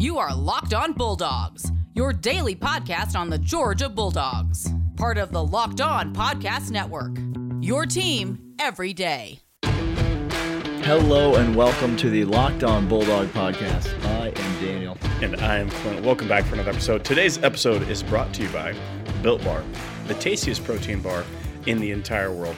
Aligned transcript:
You 0.00 0.16
are 0.16 0.34
Locked 0.34 0.72
On 0.72 0.94
Bulldogs, 0.94 1.70
your 1.92 2.14
daily 2.14 2.56
podcast 2.56 3.14
on 3.14 3.28
the 3.28 3.36
Georgia 3.36 3.86
Bulldogs, 3.86 4.66
part 4.96 5.18
of 5.18 5.30
the 5.30 5.44
Locked 5.44 5.82
On 5.82 6.14
Podcast 6.14 6.70
Network. 6.70 7.18
Your 7.60 7.84
team 7.84 8.54
every 8.58 8.94
day. 8.94 9.40
Hello 9.62 11.34
and 11.34 11.54
welcome 11.54 11.98
to 11.98 12.08
the 12.08 12.24
Locked 12.24 12.64
On 12.64 12.88
Bulldog 12.88 13.28
podcast. 13.28 13.92
I 14.06 14.28
am 14.28 14.64
Daniel. 14.64 14.96
And 15.20 15.36
I 15.36 15.58
am 15.58 15.68
Clint. 15.68 16.02
Welcome 16.02 16.28
back 16.28 16.46
for 16.46 16.54
another 16.54 16.70
episode. 16.70 17.04
Today's 17.04 17.36
episode 17.42 17.86
is 17.90 18.02
brought 18.02 18.32
to 18.32 18.42
you 18.44 18.48
by 18.48 18.74
Built 19.22 19.44
Bar, 19.44 19.62
the 20.06 20.14
tastiest 20.14 20.64
protein 20.64 21.02
bar 21.02 21.26
in 21.66 21.78
the 21.78 21.90
entire 21.90 22.32
world. 22.32 22.56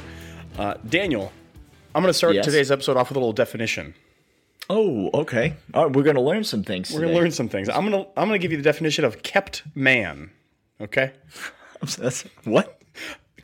Uh, 0.59 0.75
Daniel, 0.89 1.33
I'm 1.93 2.03
going 2.03 2.09
to 2.13 2.17
start 2.17 2.37
Yes. 2.37 2.45
today's 2.45 2.71
episode 2.71 2.97
off 2.97 3.09
with 3.09 3.17
a 3.17 3.19
little 3.19 3.33
definition. 3.33 3.95
Oh, 4.75 5.11
okay. 5.13 5.55
All 5.75 5.85
right, 5.85 5.95
we're 5.95 6.03
going 6.03 6.17
to 6.17 6.23
learn 6.23 6.45
some 6.45 6.65
things. 6.65 6.91
We're 6.91 7.01
going 7.03 7.13
to 7.13 7.21
learn 7.21 7.31
some 7.31 7.51
things. 7.51 7.69
I'm 7.69 7.91
going 7.91 8.05
to 8.05 8.11
I'm 8.19 8.27
going 8.29 8.41
to 8.41 8.43
give 8.43 8.53
you 8.53 8.57
the 8.57 8.63
definition 8.63 9.05
of 9.05 9.23
kept 9.23 9.63
man. 9.75 10.31
Okay? 10.81 11.13
That's, 11.99 12.23
what? 12.45 12.81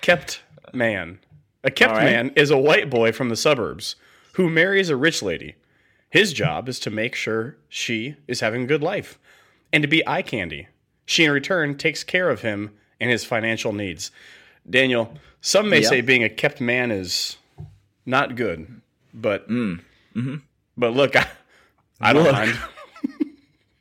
Kept 0.00 0.40
man. 0.72 1.18
A 1.64 1.70
kept 1.70 1.92
right. 1.92 2.04
man 2.04 2.32
is 2.34 2.50
a 2.50 2.56
white 2.56 2.88
boy 2.88 3.12
from 3.12 3.28
the 3.28 3.36
suburbs 3.36 3.96
who 4.34 4.48
marries 4.48 4.88
a 4.88 4.96
rich 4.96 5.22
lady. 5.22 5.56
His 6.08 6.32
job 6.32 6.66
is 6.66 6.80
to 6.80 6.90
make 6.90 7.14
sure 7.14 7.58
she 7.68 8.16
is 8.26 8.40
having 8.40 8.62
a 8.62 8.66
good 8.66 8.82
life 8.82 9.18
and 9.70 9.82
to 9.82 9.88
be 9.88 10.06
eye 10.08 10.22
candy. 10.22 10.68
She, 11.04 11.24
in 11.24 11.30
return, 11.30 11.76
takes 11.76 12.04
care 12.04 12.30
of 12.30 12.40
him 12.40 12.70
and 13.00 13.10
his 13.10 13.24
financial 13.24 13.74
needs. 13.74 14.10
Daniel, 14.68 15.12
some 15.42 15.68
may 15.68 15.82
Yeah. 15.82 15.88
say 15.88 16.00
being 16.00 16.24
a 16.24 16.30
kept 16.30 16.58
man 16.60 16.90
is 16.90 17.36
not 18.06 18.34
good, 18.34 18.80
but 19.12 19.46
Mm. 19.50 19.80
Mm-hmm. 20.16 20.36
But 20.78 20.94
look, 20.94 21.16
I, 21.16 21.26
I 22.00 22.12
don't 22.12 22.24
Look. 22.24 22.32
mind. 22.32 22.58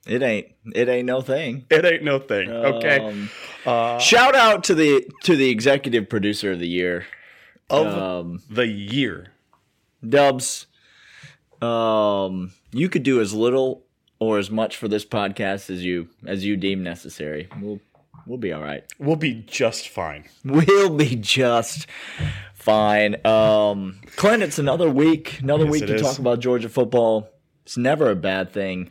It 0.07 0.23
ain't. 0.23 0.47
It 0.73 0.87
ain't 0.87 1.05
no 1.05 1.21
thing. 1.21 1.65
It 1.70 1.85
ain't 1.85 2.03
no 2.03 2.17
thing. 2.17 2.49
Okay. 2.49 2.99
Um, 2.99 3.29
uh, 3.65 3.99
shout 3.99 4.35
out 4.35 4.63
to 4.65 4.76
the 4.76 5.05
to 5.23 5.35
the 5.35 5.49
executive 5.49 6.09
producer 6.09 6.54
of 6.54 6.59
the 6.59 6.67
year, 6.67 7.05
of 7.70 7.87
um, 7.87 8.41
the 8.49 8.67
year. 8.67 9.34
Dubs. 10.07 10.67
Um, 11.62 12.54
you 12.71 12.87
could 12.87 13.04
do 13.04 13.20
as 13.20 13.34
little 13.34 13.84
or 14.20 14.37
as 14.37 14.49
much 14.49 14.77
for 14.77 14.87
this 14.87 15.04
podcast 15.04 15.70
as 15.70 15.84
you 15.84 16.07
as 16.26 16.45
you 16.45 16.55
deem 16.55 16.84
necessary. 16.84 17.49
We'll 17.59 17.82
we'll 18.27 18.37
be 18.37 18.51
all 18.53 18.61
right. 18.61 18.83
We'll 18.99 19.15
be 19.15 19.33
just 19.47 19.89
fine. 19.89 20.25
We'll 20.43 20.89
be 20.95 21.15
just 21.15 21.87
fine. 22.53 23.15
Um, 23.25 23.99
Clint, 24.15 24.43
it's 24.43 24.59
another 24.59 24.89
week, 24.89 25.39
another 25.41 25.63
Yes, 25.65 25.71
week 25.71 25.85
to 25.87 25.95
is. 25.95 26.01
talk 26.01 26.20
about 26.20 26.39
Georgia 26.39 26.70
football. 26.70 27.29
It's 27.65 27.77
never 27.77 28.09
a 28.11 28.15
bad 28.15 28.51
thing. 28.51 28.89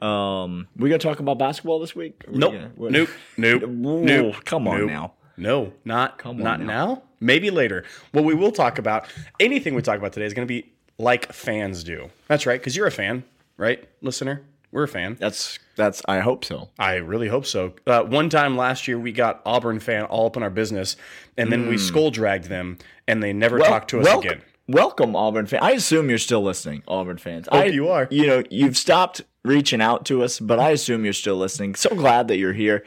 Um, 0.00 0.66
we 0.76 0.88
gonna 0.88 0.98
talk 0.98 1.20
about 1.20 1.38
basketball 1.38 1.78
this 1.78 1.94
week? 1.94 2.24
Nope. 2.30 2.52
gonna- 2.52 2.90
Nope. 2.90 3.08
Nope. 3.36 3.62
Ooh, 3.64 4.04
Nope. 4.04 4.44
Come 4.44 4.66
on 4.66 4.78
Nope. 4.80 4.88
now. 4.90 5.12
No, 5.36 5.72
not 5.84 6.18
Come 6.18 6.36
on 6.36 6.42
not 6.42 6.60
now. 6.60 6.66
now. 6.66 7.02
Maybe 7.20 7.50
later. 7.50 7.84
What 8.12 8.24
we 8.24 8.34
will 8.34 8.52
talk 8.52 8.78
about, 8.78 9.06
anything 9.38 9.74
we 9.74 9.82
talk 9.82 9.98
about 9.98 10.12
today 10.14 10.26
is 10.26 10.32
going 10.34 10.46
to 10.46 10.52
be 10.52 10.70
like 10.98 11.32
fans 11.32 11.82
do. 11.84 12.08
That's 12.28 12.44
right, 12.46 12.58
because 12.60 12.76
you're 12.76 12.86
a 12.86 12.90
fan, 12.90 13.24
right, 13.58 13.86
listener? 14.02 14.42
We're 14.72 14.84
a 14.84 14.88
fan. 14.88 15.16
That's 15.18 15.58
that's. 15.76 16.02
I 16.06 16.20
hope 16.20 16.44
so. 16.44 16.68
I 16.78 16.96
really 16.96 17.28
hope 17.28 17.44
so. 17.44 17.74
Uh, 17.86 18.02
one 18.04 18.28
time 18.30 18.56
last 18.56 18.86
year, 18.86 18.98
we 18.98 19.10
got 19.12 19.42
Auburn 19.44 19.80
fan 19.80 20.04
all 20.04 20.26
up 20.26 20.36
in 20.36 20.42
our 20.42 20.50
business, 20.50 20.96
and 21.36 21.50
then 21.50 21.66
we 21.68 21.76
skull 21.76 22.10
dragged 22.10 22.44
them, 22.44 22.78
and 23.08 23.22
they 23.22 23.32
never 23.32 23.58
talked 23.58 23.90
to 23.90 24.00
us 24.00 24.06
wel- 24.06 24.20
again. 24.20 24.42
Welcome, 24.68 25.16
Auburn 25.16 25.46
fan. 25.46 25.60
I 25.62 25.72
assume 25.72 26.08
you're 26.08 26.18
still 26.18 26.42
listening, 26.42 26.84
Auburn 26.86 27.18
fans. 27.18 27.48
I, 27.50 27.64
you 27.64 27.88
are. 27.88 28.06
You 28.10 28.26
know, 28.28 28.42
you've 28.50 28.76
stopped 28.76 29.22
reaching 29.44 29.80
out 29.80 30.06
to 30.06 30.22
us, 30.22 30.38
but 30.38 30.60
I 30.60 30.70
assume 30.70 31.02
you're 31.02 31.12
still 31.12 31.36
listening. 31.36 31.74
So 31.74 31.90
glad 31.90 32.28
that 32.28 32.36
you're 32.36 32.52
here. 32.52 32.84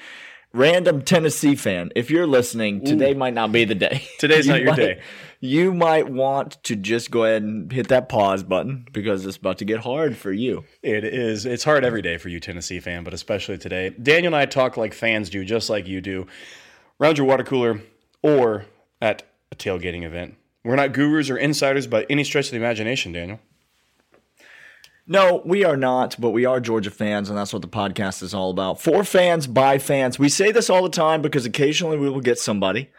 Random 0.56 1.02
Tennessee 1.02 1.56
fan, 1.56 1.92
if 1.96 2.12
you're 2.12 2.28
listening, 2.28 2.86
today 2.86 3.16
might 3.16 3.34
not 3.34 3.52
be 3.52 3.66
the 3.66 3.74
day. 3.74 4.08
Today's 4.20 4.46
You 4.46 4.52
not 4.54 4.62
your 4.62 4.70
might- 4.72 4.76
day. 4.78 5.02
You 5.40 5.74
might 5.74 6.08
want 6.08 6.64
to 6.64 6.76
just 6.78 7.12
go 7.12 7.26
ahead 7.26 7.42
and 7.42 7.70
hit 7.70 7.90
that 7.90 8.08
pause 8.08 8.44
button 8.44 8.88
because 8.94 9.26
it's 9.26 9.36
about 9.36 9.58
to 9.58 9.66
get 9.66 9.80
hard 9.82 10.16
for 10.16 10.32
you. 10.32 10.64
It 10.82 11.04
is. 11.04 11.46
It's 11.46 11.66
hard 11.66 11.84
every 11.84 12.02
day 12.02 12.18
for 12.18 12.30
you, 12.30 12.40
Tennessee 12.40 12.80
fan, 12.80 13.04
but 13.04 13.14
especially 13.14 13.58
today. 13.58 13.90
Daniel 13.90 14.28
and 14.34 14.36
I 14.42 14.46
talk 14.46 14.78
like 14.78 14.94
fans 14.94 15.30
do, 15.30 15.44
just 15.44 15.70
like 15.70 15.86
you 15.86 16.00
do, 16.00 16.28
around 17.02 17.18
your 17.18 17.28
water 17.28 17.44
cooler 17.44 17.82
or 18.22 18.66
at 19.02 19.24
a 19.52 19.56
tailgating 19.58 20.04
event. 20.04 20.36
We're 20.64 20.78
not 20.78 20.94
gurus 20.94 21.30
or 21.30 21.36
insiders 21.36 21.88
by 21.88 22.06
any 22.10 22.24
stretch 22.24 22.46
of 22.46 22.52
the 22.52 22.58
imagination, 22.58 23.12
Daniel. 23.12 23.42
No, 25.06 25.42
we 25.46 25.66
are 25.66 25.76
not, 25.76 26.16
but 26.20 26.30
we 26.30 26.46
are 26.46 26.62
Georgia 26.62 26.92
fans, 26.92 27.30
and 27.30 27.38
that's 27.38 27.52
what 27.52 27.62
the 27.62 27.68
podcast 27.68 28.24
is 28.24 28.34
all 28.34 28.50
about. 28.50 28.82
For 28.82 29.04
fans, 29.04 29.48
by 29.48 29.78
fans. 29.78 30.18
We 30.18 30.30
say 30.30 30.52
this 30.52 30.70
all 30.70 30.82
the 30.82 30.90
time 30.90 31.22
because 31.22 31.46
occasionally 31.46 31.98
we 31.98 32.10
will 32.10 32.22
get 32.22 32.40
somebody 32.40 32.90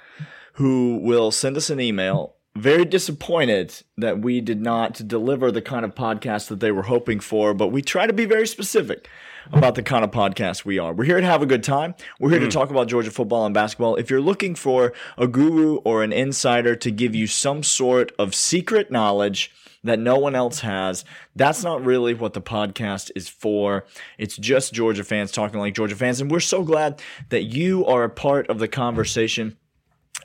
who 0.54 0.98
will 1.02 1.30
send 1.30 1.56
us 1.56 1.70
an 1.70 1.80
email 1.80 2.34
very 2.56 2.84
disappointed 2.84 3.82
that 3.96 4.20
we 4.20 4.40
did 4.40 4.60
not 4.60 5.06
deliver 5.08 5.50
the 5.50 5.62
kind 5.62 5.84
of 5.84 5.94
podcast 5.94 6.48
that 6.48 6.60
they 6.60 6.70
were 6.70 6.84
hoping 6.84 7.18
for, 7.18 7.52
but 7.52 7.68
we 7.68 7.82
try 7.82 8.06
to 8.06 8.12
be 8.12 8.26
very 8.26 8.46
specific 8.46 9.08
about 9.52 9.74
the 9.74 9.82
kind 9.82 10.04
of 10.04 10.10
podcast 10.10 10.64
we 10.64 10.78
are. 10.78 10.94
We're 10.94 11.04
here 11.04 11.20
to 11.20 11.26
have 11.26 11.42
a 11.42 11.46
good 11.46 11.64
time. 11.64 11.94
We're 12.20 12.30
here 12.30 12.38
to 12.38 12.46
mm. 12.46 12.52
talk 12.52 12.70
about 12.70 12.86
Georgia 12.86 13.10
football 13.10 13.44
and 13.44 13.52
basketball. 13.52 13.96
If 13.96 14.08
you're 14.08 14.20
looking 14.20 14.54
for 14.54 14.92
a 15.18 15.26
guru 15.26 15.76
or 15.78 16.02
an 16.04 16.12
insider 16.12 16.76
to 16.76 16.90
give 16.90 17.14
you 17.14 17.26
some 17.26 17.62
sort 17.62 18.12
of 18.18 18.34
secret 18.34 18.90
knowledge 18.90 19.52
that 19.84 19.98
no 19.98 20.18
one 20.18 20.34
else 20.34 20.60
has, 20.60 21.04
that's 21.36 21.62
not 21.62 21.84
really 21.84 22.14
what 22.14 22.32
the 22.32 22.40
podcast 22.42 23.10
is 23.14 23.28
for. 23.28 23.84
It's 24.18 24.36
just 24.36 24.72
Georgia 24.74 25.04
fans 25.04 25.30
talking 25.30 25.60
like 25.60 25.74
Georgia 25.74 25.96
fans. 25.96 26.20
And 26.20 26.30
we're 26.30 26.40
so 26.40 26.64
glad 26.64 27.00
that 27.28 27.44
you 27.44 27.86
are 27.86 28.04
a 28.04 28.10
part 28.10 28.48
of 28.50 28.58
the 28.58 28.68
conversation 28.68 29.56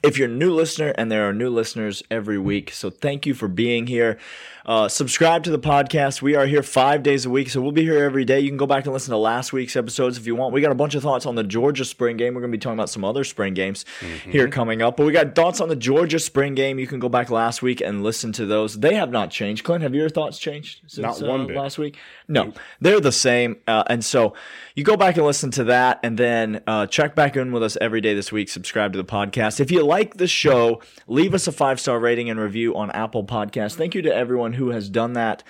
if 0.04 0.18
you're 0.18 0.28
a 0.28 0.32
new 0.32 0.54
listener, 0.54 0.90
and 0.98 1.12
there 1.12 1.28
are 1.28 1.34
new 1.34 1.50
listeners 1.50 2.04
every 2.10 2.38
week, 2.38 2.72
so 2.72 2.90
thank 2.90 3.26
you 3.26 3.34
for 3.34 3.48
being 3.48 3.88
here. 3.88 4.18
Uh, 4.66 4.88
subscribe 4.88 5.44
to 5.44 5.50
the 5.50 5.58
podcast. 5.58 6.22
We 6.22 6.36
are 6.36 6.46
here 6.46 6.62
five 6.62 7.02
days 7.02 7.26
a 7.26 7.30
week, 7.30 7.50
so 7.50 7.60
we'll 7.60 7.72
be 7.72 7.82
here 7.82 8.04
every 8.04 8.24
day. 8.24 8.40
You 8.40 8.50
can 8.50 8.58
go 8.58 8.68
back 8.68 8.86
and 8.86 8.94
listen 8.94 9.12
to 9.12 9.18
last 9.18 9.52
week's 9.52 9.76
episodes 9.76 10.18
if 10.18 10.28
you 10.28 10.36
want. 10.36 10.54
We 10.54 10.62
got 10.62 10.72
a 10.72 10.76
bunch 10.76 10.94
of 10.94 11.02
thoughts 11.02 11.26
on 11.26 11.34
the 11.34 11.44
Georgia 11.44 11.84
spring 11.84 12.18
game. 12.18 12.36
We're 12.36 12.42
going 12.42 12.52
to 12.52 12.58
be 12.58 12.62
talking 12.62 12.78
about 12.78 12.92
some 12.92 13.04
other 13.04 13.24
spring 13.24 13.56
games 13.56 13.84
here 14.26 14.48
coming 14.48 14.84
up, 14.84 14.96
but 14.96 15.08
we 15.08 15.12
got 15.12 15.34
thoughts 15.34 15.59
on 15.59 15.70
the 15.70 15.76
Georgia 15.76 16.20
spring 16.20 16.54
game. 16.54 16.78
You 16.78 16.86
can 16.86 17.00
go 17.00 17.09
back 17.09 17.32
last 17.32 17.64
week 17.64 17.82
and 17.82 18.04
listen 18.04 18.32
to 18.34 18.46
those. 18.46 18.80
They 18.80 18.94
have 18.94 19.09
not 19.09 19.32
changed. 19.32 19.64
Clint, 19.64 19.82
have 19.82 19.96
your 19.96 20.09
thoughts 20.09 20.38
changed 20.38 20.82
since 20.86 21.20
Not 21.20 21.28
one 21.28 21.50
uh, 21.50 21.59
last 21.59 21.80
week? 21.80 21.98
No, 22.28 22.54
they're 22.80 23.00
the 23.00 23.12
same. 23.12 23.58
Uh, 23.68 23.86
and 23.88 24.06
so 24.06 24.36
you 24.76 24.84
go 24.84 24.98
back 24.98 25.18
and 25.18 25.26
listen 25.26 25.50
to 25.52 25.64
that 25.64 26.00
and 26.04 26.16
then 26.16 26.62
uh, 26.68 26.86
check 26.86 27.16
back 27.16 27.36
in 27.36 27.52
with 27.52 27.64
us 27.64 27.76
every 27.82 28.02
day 28.02 28.14
this 28.14 28.32
week. 28.32 28.50
Subscribe 28.50 28.92
to 28.94 28.98
the 28.98 29.06
podcast. 29.06 29.59
If 29.59 29.72
you 29.72 29.84
like 29.90 30.16
the 30.18 30.28
show, 30.28 30.82
leave 31.08 31.34
us 31.34 31.48
a 31.48 31.52
five 31.52 31.80
star 31.80 32.00
rating 32.00 32.30
and 32.30 32.40
review 32.40 32.76
on 32.76 32.92
Apple 32.92 33.26
Podcasts. 33.26 33.76
Thank 33.76 33.96
you 33.96 34.02
to 34.04 34.16
everyone 34.16 34.54
who 34.54 34.70
has 34.70 34.88
done 34.88 35.14
that 35.14 35.44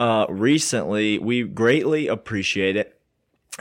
uh, 0.00 0.26
recently. 0.28 1.18
We 1.18 1.42
greatly 1.42 2.08
appreciate 2.08 2.74
it. 2.74 2.98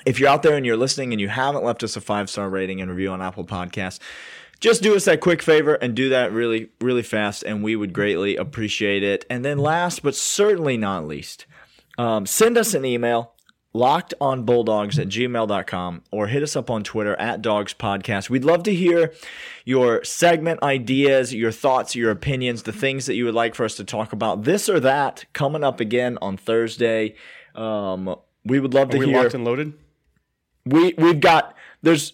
If 0.06 0.19
you're 0.19 0.30
out 0.30 0.42
there 0.42 0.56
and 0.56 0.66
you're 0.66 0.78
listening 0.78 1.12
and 1.12 1.19
you 1.19 1.28
haven't 1.28 1.66
left 1.66 1.84
us 1.84 1.97
a 1.97 2.02
five 2.02 2.30
star 2.30 2.50
rating 2.50 2.81
and 2.81 2.90
review 2.90 3.12
on 3.12 3.22
Apple 3.22 3.46
Podcasts, 3.46 4.00
just 4.62 4.81
do 4.81 4.96
us 4.96 5.06
that 5.06 5.19
quick 5.19 5.42
favor 5.42 5.74
and 5.74 5.96
do 5.96 6.09
that 6.09 6.31
really, 6.31 6.69
really 6.80 7.03
fast, 7.03 7.44
and 7.44 7.63
we 7.63 7.75
would 7.75 7.94
greatly 7.94 8.38
appreciate 8.38 9.03
it. 9.03 9.25
And 9.30 9.44
then, 9.44 9.58
last 9.58 10.02
but 10.02 10.16
certainly 10.16 10.78
not 10.78 11.08
least, 11.08 11.46
um, 11.98 12.25
send 12.25 12.58
us 12.58 12.74
an 12.74 12.86
email 12.86 13.34
lockedonbulldogs 13.73 14.99
at 14.99 15.07
gmail.com 15.07 16.03
or 16.11 16.27
hit 16.27 16.43
us 16.43 16.55
up 16.55 16.69
on 16.69 16.83
twitter 16.83 17.15
at 17.15 17.41
dogs 17.41 17.73
podcast 17.73 18.29
we'd 18.29 18.43
love 18.43 18.63
to 18.63 18.73
hear 18.73 19.13
your 19.65 20.03
segment 20.03 20.61
ideas 20.61 21.33
your 21.33 21.51
thoughts 21.51 21.95
your 21.95 22.11
opinions 22.11 22.63
the 22.63 22.73
things 22.73 23.05
that 23.05 23.15
you 23.15 23.25
would 23.25 23.33
like 23.33 23.55
for 23.55 23.63
us 23.63 23.75
to 23.75 23.83
talk 23.83 24.11
about 24.11 24.43
this 24.43 24.67
or 24.67 24.79
that 24.79 25.25
coming 25.33 25.63
up 25.63 25.79
again 25.79 26.17
on 26.21 26.35
thursday 26.37 27.15
um, 27.55 28.15
we 28.45 28.59
would 28.59 28.73
love 28.73 28.89
Are 28.89 28.93
to 28.93 28.97
we 28.97 29.07
hear 29.07 29.21
locked 29.21 29.33
and 29.33 29.45
loaded? 29.45 29.73
we 30.65 30.94
we've 30.97 31.19
got 31.19 31.56
there's 31.81 32.13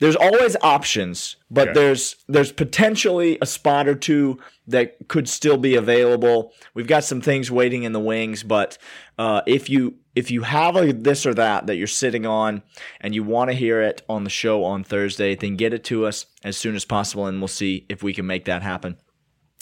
there's 0.00 0.14
always 0.14 0.54
options, 0.62 1.34
but 1.50 1.70
Okay. 1.70 1.80
there's 1.80 2.14
there's 2.28 2.52
potentially 2.52 3.36
a 3.42 3.46
spot 3.46 3.88
or 3.88 3.96
two 3.96 4.38
that 4.68 4.96
could 5.08 5.28
still 5.28 5.56
be 5.56 5.74
available. 5.74 6.52
We've 6.72 6.86
got 6.86 7.02
some 7.02 7.20
things 7.20 7.50
waiting 7.50 7.82
in 7.82 7.92
the 7.92 7.98
wings, 7.98 8.44
but 8.44 8.78
uh, 9.18 9.40
if 9.44 9.68
you 9.68 9.96
if 10.18 10.32
you 10.32 10.42
have 10.42 10.74
a 10.74 10.92
this 10.92 11.24
or 11.24 11.32
that 11.34 11.68
that 11.68 11.76
you're 11.76 11.86
sitting 11.86 12.26
on 12.26 12.60
and 13.00 13.14
you 13.14 13.22
want 13.22 13.50
to 13.50 13.56
hear 13.56 13.80
it 13.80 14.02
on 14.08 14.24
the 14.24 14.30
show 14.30 14.64
on 14.64 14.82
Thursday, 14.82 15.36
then 15.36 15.54
get 15.54 15.72
it 15.72 15.84
to 15.84 16.06
us 16.06 16.26
as 16.42 16.56
soon 16.56 16.74
as 16.74 16.84
possible, 16.84 17.26
and 17.26 17.40
we'll 17.40 17.46
see 17.46 17.86
if 17.88 18.02
we 18.02 18.12
can 18.12 18.26
make 18.26 18.44
that 18.46 18.62
happen. 18.62 18.96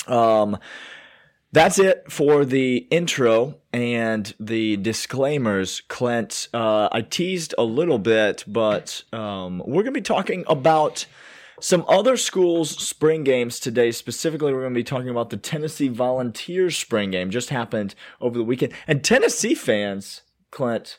Um, 0.06 0.56
that's 1.52 1.78
it 1.78 2.10
for 2.10 2.46
the 2.46 2.88
intro 2.90 3.56
and 3.74 4.34
the 4.40 4.78
disclaimers, 4.78 5.82
Clint. 5.88 6.48
Uh, 6.54 6.88
I 6.90 7.02
teased 7.02 7.54
a 7.58 7.64
little 7.64 7.98
bit, 7.98 8.44
but 8.46 9.04
um, 9.12 9.58
we're 9.66 9.82
going 9.82 9.92
to 9.92 10.00
be 10.00 10.00
talking 10.00 10.44
about 10.48 11.04
some 11.60 11.84
other 11.86 12.16
schools' 12.16 12.70
spring 12.82 13.24
games 13.24 13.60
today. 13.60 13.90
Specifically, 13.90 14.54
we're 14.54 14.62
going 14.62 14.74
to 14.74 14.78
be 14.78 14.84
talking 14.84 15.10
about 15.10 15.28
the 15.28 15.36
Tennessee 15.36 15.88
Volunteers 15.88 16.78
spring 16.78 17.10
game. 17.10 17.30
Just 17.30 17.50
happened 17.50 17.94
over 18.22 18.38
the 18.38 18.44
weekend. 18.44 18.72
And 18.86 19.04
Tennessee 19.04 19.54
fans, 19.54 20.22
Clint, 20.56 20.98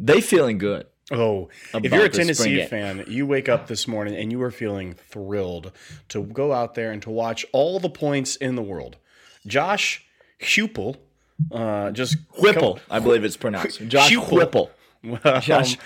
they 0.00 0.22
feeling 0.22 0.56
good. 0.56 0.86
Oh, 1.12 1.50
if 1.74 1.92
you're 1.92 2.06
a 2.06 2.08
Tennessee 2.08 2.64
fan, 2.64 3.04
you 3.06 3.26
wake 3.26 3.46
up 3.46 3.66
this 3.66 3.86
morning 3.86 4.16
and 4.16 4.32
you 4.32 4.40
are 4.40 4.50
feeling 4.50 4.94
thrilled 4.94 5.72
to 6.08 6.22
go 6.22 6.54
out 6.54 6.74
there 6.74 6.90
and 6.90 7.02
to 7.02 7.10
watch 7.10 7.44
all 7.52 7.78
the 7.80 7.90
points 7.90 8.36
in 8.36 8.54
the 8.54 8.62
world. 8.62 8.96
Josh 9.46 10.06
Heupel, 10.40 10.96
uh, 11.52 11.90
just 11.90 12.16
Whipple, 12.38 12.80
I 12.90 12.98
believe 12.98 13.24
it's 13.24 13.36
pronounced. 13.36 13.80
Josh 13.88 14.10
Heupel. 14.10 14.32
Whipple. 14.32 14.70
Um, 15.04 15.40
Josh 15.40 15.76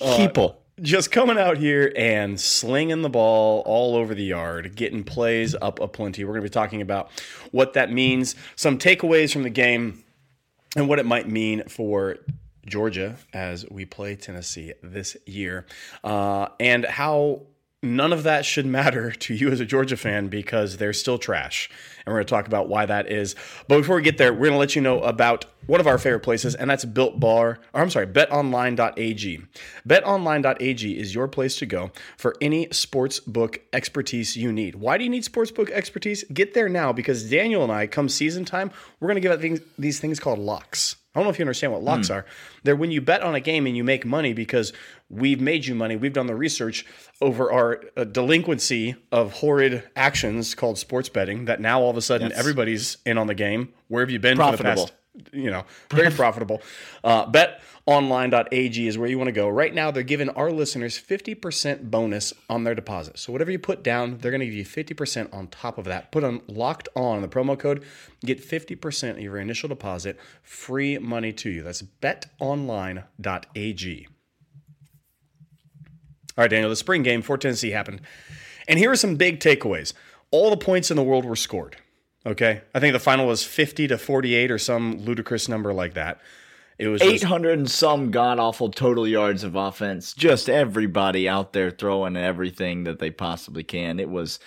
Heeple. 0.00 0.54
just 0.80 1.10
coming 1.10 1.36
out 1.36 1.58
here 1.58 1.92
and 1.96 2.38
slinging 2.38 3.02
the 3.02 3.10
ball 3.10 3.62
all 3.66 3.96
over 3.96 4.14
the 4.14 4.22
yard, 4.22 4.76
getting 4.76 5.02
plays 5.02 5.56
up 5.60 5.80
aplenty. 5.80 6.24
We're 6.24 6.34
going 6.34 6.42
to 6.42 6.48
be 6.48 6.52
talking 6.52 6.80
about 6.80 7.10
what 7.50 7.72
that 7.72 7.90
means, 7.90 8.36
some 8.54 8.78
takeaways 8.78 9.32
from 9.32 9.42
the 9.42 9.50
game, 9.50 10.04
and 10.76 10.88
what 10.88 10.98
it 10.98 11.06
might 11.06 11.28
mean 11.28 11.64
for 11.68 12.16
Georgia 12.66 13.16
as 13.32 13.68
we 13.70 13.84
play 13.84 14.16
Tennessee 14.16 14.72
this 14.82 15.16
year, 15.26 15.66
uh, 16.04 16.48
and 16.60 16.84
how 16.84 17.42
none 17.82 18.12
of 18.12 18.22
that 18.22 18.44
should 18.44 18.64
matter 18.64 19.10
to 19.10 19.34
you 19.34 19.50
as 19.50 19.60
a 19.60 19.66
Georgia 19.66 19.96
fan 19.96 20.28
because 20.28 20.76
they're 20.76 20.92
still 20.92 21.18
trash. 21.18 21.68
And 22.04 22.12
we're 22.12 22.20
going 22.20 22.26
to 22.26 22.30
talk 22.30 22.46
about 22.46 22.68
why 22.68 22.86
that 22.86 23.10
is. 23.10 23.34
But 23.68 23.78
before 23.78 23.96
we 23.96 24.02
get 24.02 24.18
there, 24.18 24.32
we're 24.32 24.40
going 24.40 24.52
to 24.52 24.58
let 24.58 24.76
you 24.76 24.82
know 24.82 25.00
about 25.00 25.46
one 25.66 25.80
of 25.80 25.86
our 25.86 25.98
favorite 25.98 26.20
places, 26.20 26.54
and 26.54 26.68
that's 26.68 26.84
Built 26.84 27.20
Bar, 27.20 27.58
or 27.72 27.80
I'm 27.80 27.90
sorry, 27.90 28.06
betonline.ag. 28.06 29.42
Betonline.ag 29.88 30.98
is 30.98 31.14
your 31.14 31.28
place 31.28 31.56
to 31.58 31.66
go 31.66 31.92
for 32.16 32.34
any 32.40 32.68
sports 32.72 33.20
book 33.20 33.60
expertise 33.72 34.36
you 34.36 34.52
need. 34.52 34.76
Why 34.76 34.98
do 34.98 35.04
you 35.04 35.10
need 35.10 35.24
sports 35.24 35.50
book 35.50 35.70
expertise? 35.70 36.24
Get 36.32 36.54
there 36.54 36.68
now 36.68 36.92
because 36.92 37.28
Daniel 37.28 37.62
and 37.62 37.70
I, 37.70 37.86
come 37.86 38.08
season 38.08 38.44
time, 38.44 38.70
we're 38.98 39.08
going 39.08 39.16
to 39.16 39.20
give 39.20 39.32
out 39.32 39.40
things, 39.40 39.60
these 39.78 40.00
things 40.00 40.18
called 40.18 40.40
locks. 40.40 40.96
I 41.14 41.18
don't 41.18 41.24
know 41.24 41.30
if 41.30 41.38
you 41.38 41.42
understand 41.42 41.72
what 41.74 41.82
locks 41.82 42.08
are. 42.08 42.24
They're 42.64 42.74
when 42.74 42.90
you 42.90 43.02
bet 43.02 43.22
on 43.22 43.34
a 43.34 43.40
game 43.40 43.66
and 43.66 43.76
you 43.76 43.84
make 43.84 44.06
money 44.06 44.32
because 44.32 44.72
we've 45.10 45.40
made 45.40 45.66
you 45.66 45.74
money. 45.74 45.94
We've 45.94 46.12
done 46.12 46.26
the 46.26 46.34
research 46.34 46.86
over 47.20 47.52
our 47.52 47.82
uh, 47.96 48.04
delinquency 48.04 48.96
of 49.10 49.32
horrid 49.34 49.84
actions 49.94 50.54
called 50.54 50.78
sports 50.78 51.10
betting 51.10 51.44
that 51.44 51.60
now 51.60 51.82
all 51.82 51.90
of 51.90 51.98
a 51.98 52.02
sudden 52.02 52.32
everybody's 52.32 52.96
in 53.04 53.18
on 53.18 53.26
the 53.26 53.34
game. 53.34 53.74
Where 53.88 54.02
have 54.02 54.10
you 54.10 54.18
been 54.18 54.36
for 54.38 54.52
the 54.52 54.56
Profitable. 54.56 54.86
past 54.86 54.94
you 55.32 55.50
know, 55.50 55.64
very 55.90 56.10
profitable. 56.10 56.62
Uh, 57.04 57.30
betonline.ag 57.30 58.86
is 58.86 58.96
where 58.96 59.08
you 59.08 59.18
want 59.18 59.28
to 59.28 59.32
go. 59.32 59.48
Right 59.48 59.74
now, 59.74 59.90
they're 59.90 60.02
giving 60.02 60.30
our 60.30 60.50
listeners 60.50 60.98
50% 61.00 61.90
bonus 61.90 62.32
on 62.48 62.64
their 62.64 62.74
deposit. 62.74 63.18
So, 63.18 63.32
whatever 63.32 63.50
you 63.50 63.58
put 63.58 63.82
down, 63.82 64.18
they're 64.18 64.30
going 64.30 64.40
to 64.40 64.46
give 64.46 64.54
you 64.54 64.64
50% 64.64 65.32
on 65.34 65.48
top 65.48 65.78
of 65.78 65.84
that. 65.84 66.12
Put 66.12 66.24
on 66.24 66.42
locked 66.48 66.88
on 66.96 67.20
the 67.22 67.28
promo 67.28 67.58
code, 67.58 67.84
get 68.24 68.46
50% 68.46 69.10
of 69.10 69.20
your 69.20 69.38
initial 69.38 69.68
deposit, 69.68 70.18
free 70.42 70.98
money 70.98 71.32
to 71.34 71.50
you. 71.50 71.62
That's 71.62 71.82
betonline.ag. 71.82 73.06
All 76.38 76.42
right, 76.42 76.50
Daniel, 76.50 76.70
the 76.70 76.76
spring 76.76 77.02
game 77.02 77.20
for 77.20 77.36
Tennessee 77.36 77.72
happened. 77.72 78.00
And 78.66 78.78
here 78.78 78.90
are 78.90 78.96
some 78.96 79.16
big 79.16 79.40
takeaways. 79.40 79.92
All 80.30 80.48
the 80.48 80.56
points 80.56 80.90
in 80.90 80.96
the 80.96 81.02
world 81.02 81.26
were 81.26 81.36
scored. 81.36 81.76
Okay. 82.24 82.62
I 82.74 82.80
think 82.80 82.92
the 82.92 83.00
final 83.00 83.26
was 83.26 83.44
50 83.44 83.88
to 83.88 83.98
48 83.98 84.50
or 84.50 84.58
some 84.58 84.98
ludicrous 84.98 85.48
number 85.48 85.72
like 85.72 85.94
that. 85.94 86.20
It 86.78 86.88
was 86.88 87.00
just, 87.00 87.24
800 87.24 87.58
and 87.58 87.70
some 87.70 88.10
god 88.10 88.38
awful 88.38 88.70
total 88.70 89.06
yards 89.06 89.44
of 89.44 89.54
offense. 89.54 90.14
Just 90.14 90.48
everybody 90.48 91.28
out 91.28 91.52
there 91.52 91.70
throwing 91.70 92.16
everything 92.16 92.84
that 92.84 92.98
they 92.98 93.10
possibly 93.10 93.62
can. 93.62 94.00
It 94.00 94.08
was 94.10 94.40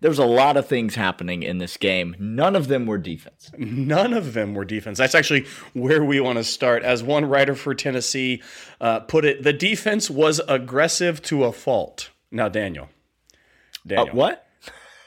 there 0.00 0.10
was 0.10 0.18
a 0.18 0.24
lot 0.24 0.56
of 0.56 0.66
things 0.66 0.94
happening 0.94 1.42
in 1.42 1.58
this 1.58 1.76
game. 1.76 2.16
None 2.18 2.56
of 2.56 2.68
them 2.68 2.86
were 2.86 2.96
defense. 2.98 3.50
none 3.58 4.12
of 4.12 4.32
them 4.32 4.54
were 4.54 4.64
defense. 4.64 4.98
That's 4.98 5.14
actually 5.14 5.46
where 5.74 6.02
we 6.02 6.20
want 6.20 6.38
to 6.38 6.44
start. 6.44 6.82
As 6.82 7.02
one 7.02 7.26
writer 7.26 7.54
for 7.54 7.74
Tennessee 7.74 8.42
uh, 8.80 9.00
put 9.00 9.24
it, 9.24 9.42
the 9.42 9.52
defense 9.52 10.08
was 10.08 10.40
aggressive 10.48 11.20
to 11.22 11.44
a 11.44 11.52
fault. 11.52 12.10
Now, 12.30 12.48
Daniel. 12.48 12.84
Uh, 12.84 13.86
Daniel. 13.86 14.16
what? 14.16 14.46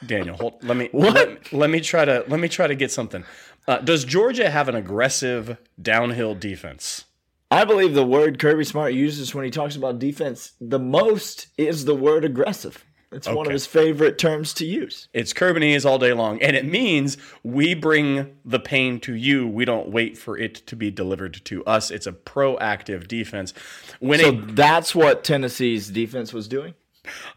Daniel, 0.05 0.37
hold, 0.37 0.63
let 0.63 0.77
me? 0.77 0.89
Let, 0.93 1.53
let 1.53 1.69
me 1.69 1.79
try 1.81 2.05
to 2.05 2.23
let 2.27 2.39
me 2.39 2.47
try 2.47 2.67
to 2.67 2.75
get 2.75 2.91
something. 2.91 3.23
Uh, 3.67 3.77
does 3.77 4.03
Georgia 4.03 4.49
have 4.49 4.67
an 4.67 4.75
aggressive 4.75 5.57
downhill 5.81 6.35
defense? 6.35 7.05
I 7.49 7.65
believe 7.65 7.93
the 7.93 8.05
word 8.05 8.39
Kirby 8.39 8.63
Smart 8.63 8.93
uses 8.93 9.35
when 9.35 9.45
he 9.45 9.51
talks 9.51 9.75
about 9.75 9.99
defense 9.99 10.53
the 10.59 10.79
most 10.79 11.47
is 11.57 11.85
the 11.85 11.95
word 11.95 12.25
aggressive. 12.25 12.83
It's 13.11 13.27
one 13.27 13.45
of 13.45 13.53
his 13.53 13.67
favorite 13.67 14.17
terms 14.17 14.53
to 14.55 14.65
use. 14.65 15.07
It's 15.13 15.33
Kerbinese 15.33 15.85
all 15.85 15.99
day 15.99 16.13
long, 16.13 16.41
and 16.41 16.55
it 16.55 16.65
means 16.65 17.17
we 17.43 17.75
bring 17.75 18.35
the 18.43 18.59
pain 18.59 18.99
to 19.01 19.13
you. 19.13 19.47
We 19.47 19.65
don't 19.65 19.89
wait 19.89 20.17
for 20.17 20.37
it 20.37 20.55
to 20.67 20.75
be 20.75 20.89
delivered 20.89 21.45
to 21.45 21.63
us. 21.65 21.91
It's 21.91 22.07
a 22.07 22.11
proactive 22.11 23.07
defense. 23.07 23.53
When 23.99 24.19
So 24.19 24.29
it 24.29 24.55
that's 24.55 24.95
what 24.95 25.23
Tennessee's 25.23 25.89
defense 25.89 26.33
was 26.33 26.47
doing. 26.47 26.73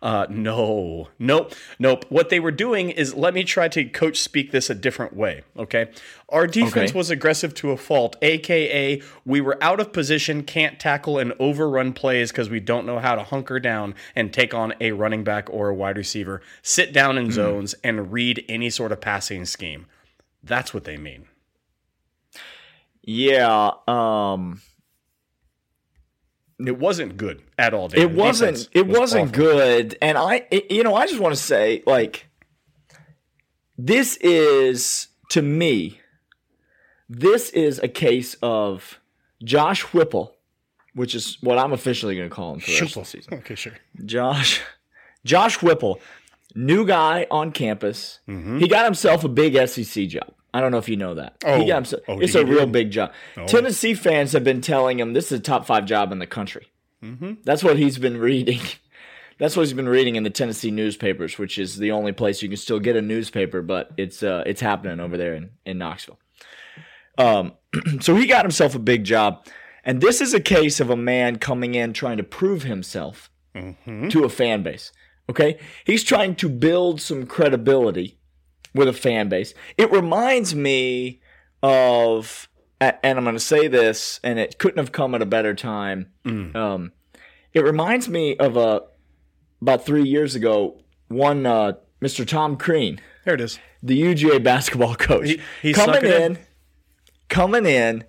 Uh, 0.01 0.27
no, 0.31 1.09
nope, 1.19 1.53
nope. 1.79 2.05
What 2.09 2.29
they 2.31 2.39
were 2.39 2.53
doing 2.53 2.91
is 2.91 3.15
let 3.15 3.35
me 3.35 3.43
try 3.43 3.67
to 3.69 3.85
coach 3.85 4.21
speak 4.21 4.53
this 4.53 4.71
a 4.71 4.75
different 4.75 5.17
way. 5.17 5.43
Okay. 5.59 5.91
Our 6.29 6.47
defense 6.47 6.91
Okay. 6.91 6.99
was 6.99 7.11
aggressive 7.11 7.53
to 7.55 7.71
a 7.73 7.77
fault, 7.77 8.17
aka 8.23 9.03
we 9.25 9.41
were 9.41 9.59
out 9.63 9.81
of 9.81 9.93
position, 9.93 10.45
can't 10.45 10.79
tackle 10.79 11.19
and 11.19 11.33
overrun 11.41 11.93
plays 11.93 12.31
because 12.31 12.49
we 12.49 12.61
don't 12.61 12.87
know 12.87 13.01
how 13.01 13.17
to 13.17 13.25
hunker 13.25 13.59
down 13.59 13.95
and 14.15 14.33
take 14.33 14.55
on 14.55 14.75
a 14.81 14.93
running 14.93 15.25
back 15.25 15.49
or 15.51 15.69
a 15.69 15.75
wide 15.75 15.97
receiver, 15.97 16.43
sit 16.63 16.93
down 16.93 17.19
in 17.19 17.31
zones, 17.33 17.75
and 17.83 18.13
read 18.13 18.45
any 18.49 18.71
sort 18.71 18.93
of 18.93 19.01
passing 19.01 19.45
scheme. 19.45 19.87
That's 20.45 20.73
what 20.73 20.85
they 20.85 20.97
mean. 20.97 21.27
Yeah, 23.03 23.71
um 23.89 24.61
It 26.59 26.79
wasn't 26.79 27.17
good 27.17 27.43
at 27.59 27.75
all. 27.75 27.89
David. 27.89 28.11
it 28.13 28.17
wasn't 28.17 28.57
Defense 28.57 28.69
it 28.73 28.87
was 28.87 28.99
wasn't 28.99 29.23
awful. 29.31 29.45
good 29.45 29.99
and 30.01 30.17
i 30.17 30.47
it- 30.51 30.71
you 30.71 30.83
know 30.83 30.95
i 30.95 31.07
just 31.07 31.21
want 31.21 31.35
to 31.35 31.41
say 31.41 31.83
like 31.87 32.29
this 33.79 34.17
is 34.19 35.09
to 35.31 35.43
me 35.43 36.01
this 37.09 37.51
is 37.51 37.79
a 37.81 37.89
case 37.89 38.37
of 38.43 38.99
josh 39.45 39.83
whipple 39.93 40.35
which 40.95 41.15
is 41.15 41.37
what 41.43 41.59
i'm 41.59 41.73
officially 41.73 42.17
going 42.17 42.29
to 42.29 42.35
call 42.35 42.55
him 42.55 42.61
for 42.61 42.71
the 42.71 42.81
rest 42.81 42.97
of 42.97 43.03
the 43.03 43.09
season 43.09 43.35
Okay, 43.39 43.55
sure. 43.55 43.75
josh 44.05 44.63
josh 45.25 45.61
whipple 45.63 46.01
new 46.55 46.87
guy 46.87 47.27
on 47.31 47.53
campus 47.53 48.21
mm-hmm. 48.27 48.59
he 48.59 48.67
got 48.69 48.85
himself 48.85 49.25
a 49.25 49.29
big 49.29 49.55
sec 49.69 50.09
job 50.09 50.33
I 50.57 50.61
don't 50.61 50.71
know 50.71 50.79
if 50.79 50.89
you 50.89 50.97
know 50.97 51.15
that. 51.15 51.37
Oh. 51.45 51.59
he 51.59 51.67
got 51.67 51.77
himself, 51.77 52.03
Oh, 52.09 52.19
it's 52.19 52.35
a 52.35 52.45
real 52.45 52.61
did? 52.61 52.73
big 52.73 52.91
job. 52.91 53.13
Tennessee 53.47 53.95
fans 53.95 54.33
have 54.33 54.45
been 54.45 54.61
telling 54.61 54.99
him 54.99 55.13
this 55.13 55.27
is 55.31 55.39
a 55.39 55.43
top 55.43 55.67
five 55.67 55.85
job 55.85 56.13
in 56.13 56.19
the 56.19 56.27
country. 56.27 56.69
That's 57.45 57.63
what 57.63 57.79
he's 57.79 57.99
been 57.99 58.17
reading. 58.19 58.61
That's 59.39 59.55
what 59.55 59.65
he's 59.65 59.75
been 59.75 59.89
reading 59.89 60.17
in 60.17 60.23
the 60.23 60.31
Tennessee 60.31 60.71
newspapers, 60.71 61.39
which 61.39 61.59
is 61.59 61.77
the 61.77 61.91
only 61.93 62.13
place 62.13 62.41
you 62.43 62.49
can 62.49 62.57
still 62.57 62.81
get 62.81 62.97
a 62.97 63.03
newspaper, 63.03 63.61
but 63.61 63.91
it's 63.99 64.23
uh, 64.23 64.43
it's 64.47 64.63
happening 64.63 64.99
over 64.99 65.17
there 65.19 65.35
in, 65.35 65.51
in 65.67 65.77
Knoxville. 65.79 66.19
Um, 67.19 67.53
so 68.01 68.17
he 68.17 68.27
got 68.27 68.45
himself 68.45 68.75
a 68.75 68.79
big 68.79 69.05
job, 69.05 69.47
and 69.85 70.01
this 70.01 70.21
is 70.23 70.33
a 70.35 70.41
case 70.41 70.81
of 70.81 70.89
a 70.91 70.97
man 70.97 71.37
coming 71.37 71.75
in 71.75 71.93
trying 71.93 72.17
to 72.17 72.23
prove 72.25 72.63
himself 72.63 73.31
to 73.55 74.25
a 74.25 74.29
fan 74.29 74.63
base. 74.63 74.91
Okay, 75.31 75.59
he's 75.85 76.03
trying 76.03 76.35
to 76.37 76.49
build 76.49 77.01
some 77.01 77.27
credibility 77.27 78.19
with 78.77 78.89
a 78.89 78.93
fan 78.93 79.29
base. 79.29 79.53
It 79.77 79.91
reminds 79.91 80.55
me 80.55 81.21
of, 81.63 82.49
and 82.81 82.97
I'm 83.19 83.25
going 83.25 83.35
to 83.37 83.41
say 83.41 83.67
this, 83.69 84.21
and 84.23 84.39
it 84.39 84.59
couldn't 84.59 84.79
have 84.79 84.93
come 84.93 85.15
at 85.15 85.23
a 85.23 85.27
better 85.27 85.55
time. 85.55 86.11
Um, 86.25 86.93
it 87.53 87.65
reminds 87.65 88.09
me 88.09 88.37
of 88.37 88.57
a 88.57 88.83
about 89.63 89.85
three 89.87 90.05
years 90.05 90.35
ago. 90.35 90.81
One 91.09 91.47
uh, 91.47 91.73
Mr. 92.03 92.27
Tom 92.27 92.57
Crean, 92.57 93.01
There 93.25 93.35
it 93.35 93.41
is. 93.41 93.59
the 93.83 94.01
UGA 94.01 94.43
basketball 94.43 94.95
coach, 94.97 95.29
He- 95.29 95.41
he 95.63 95.73
snuck 95.73 95.97
coming 95.97 96.05
in, 96.13 96.23
in. 96.23 96.39
coming 97.29 97.67
in, 97.67 98.05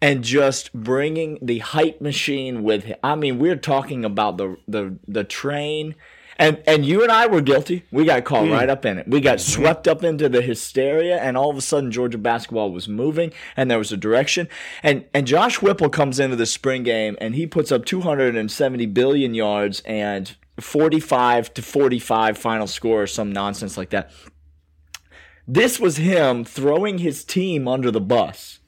and 0.00 0.22
just 0.24 0.72
bringing 0.72 1.38
the 1.40 1.60
hype 1.60 2.00
machine 2.00 2.62
with 2.64 2.84
him. 2.84 2.96
I 3.02 3.14
mean, 3.14 3.38
we're 3.38 3.56
talking 3.56 4.04
about 4.04 4.36
the 4.38 4.56
the 4.68 4.98
the 5.08 5.24
train. 5.24 5.94
And, 6.42 6.60
and 6.66 6.84
you 6.84 7.02
and 7.04 7.12
I 7.12 7.26
were 7.28 7.40
guilty. 7.40 7.84
We 7.92 8.04
got 8.04 8.24
caught 8.24 8.46
Hmm. 8.46 8.52
right 8.52 8.68
up 8.68 8.84
in 8.84 8.98
it. 8.98 9.06
We 9.06 9.20
got 9.20 9.38
Mm-hmm. 9.38 9.62
swept 9.62 9.86
up 9.86 10.02
into 10.02 10.28
the 10.28 10.42
hysteria, 10.42 11.18
and 11.18 11.36
all 11.36 11.50
of 11.50 11.56
a 11.56 11.60
sudden, 11.60 11.92
Georgia 11.92 12.18
basketball 12.18 12.72
was 12.72 12.88
moving, 12.88 13.32
and 13.56 13.70
there 13.70 13.78
was 13.78 13.92
a 13.92 13.96
direction. 13.96 14.48
And 14.82 15.04
and 15.14 15.26
Josh 15.26 15.62
Whipple 15.62 15.88
comes 15.88 16.18
into 16.18 16.34
the 16.36 16.46
spring 16.46 16.82
game, 16.82 17.16
and 17.20 17.34
he 17.36 17.46
puts 17.46 17.70
up 17.70 17.84
270 17.84 18.86
billion 18.86 19.34
yards 19.34 19.82
and 19.86 20.34
45 20.58 21.54
to 21.54 21.62
45 21.62 22.36
final 22.36 22.66
score, 22.66 23.02
or 23.02 23.06
some 23.06 23.30
nonsense 23.32 23.76
like 23.76 23.90
that. 23.90 24.10
This 25.46 25.78
was 25.80 25.96
him 25.96 26.44
throwing 26.44 26.98
his 26.98 27.24
team 27.24 27.68
under 27.68 27.90
the 27.90 28.00
bus 28.00 28.60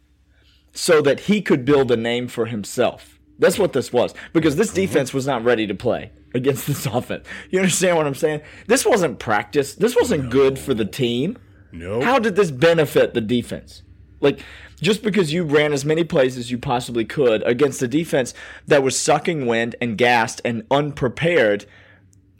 so 0.72 1.00
that 1.02 1.20
he 1.20 1.40
could 1.40 1.64
build 1.64 1.90
a 1.90 1.96
name 1.96 2.28
for 2.28 2.46
himself. 2.46 3.13
That's 3.44 3.58
what 3.58 3.72
this 3.72 3.92
was. 3.92 4.14
Because 4.32 4.56
this 4.56 4.72
defense 4.72 5.12
was 5.12 5.26
not 5.26 5.44
ready 5.44 5.66
to 5.66 5.74
play 5.74 6.10
against 6.34 6.66
this 6.66 6.86
offense. 6.92 7.26
You 7.50 7.60
understand 7.60 7.96
what 7.96 8.06
I'm 8.06 8.14
saying? 8.14 8.40
This 8.66 8.84
wasn't 8.84 9.18
practice. 9.18 9.74
This 9.74 9.94
wasn't 9.94 10.30
good 10.30 10.58
for 10.58 10.74
the 10.74 10.84
team. 10.84 11.38
No. 11.72 12.00
How 12.00 12.18
did 12.18 12.36
this 12.36 12.50
benefit 12.50 13.14
the 13.14 13.20
defense? 13.20 13.82
Like 14.20 14.40
just 14.80 15.02
because 15.02 15.32
you 15.32 15.44
ran 15.44 15.72
as 15.72 15.84
many 15.84 16.04
plays 16.04 16.36
as 16.36 16.50
you 16.50 16.58
possibly 16.58 17.04
could 17.04 17.42
against 17.44 17.82
a 17.82 17.88
defense 17.88 18.34
that 18.66 18.82
was 18.82 18.98
sucking 18.98 19.46
wind 19.46 19.76
and 19.80 19.98
gassed 19.98 20.40
and 20.44 20.64
unprepared, 20.70 21.66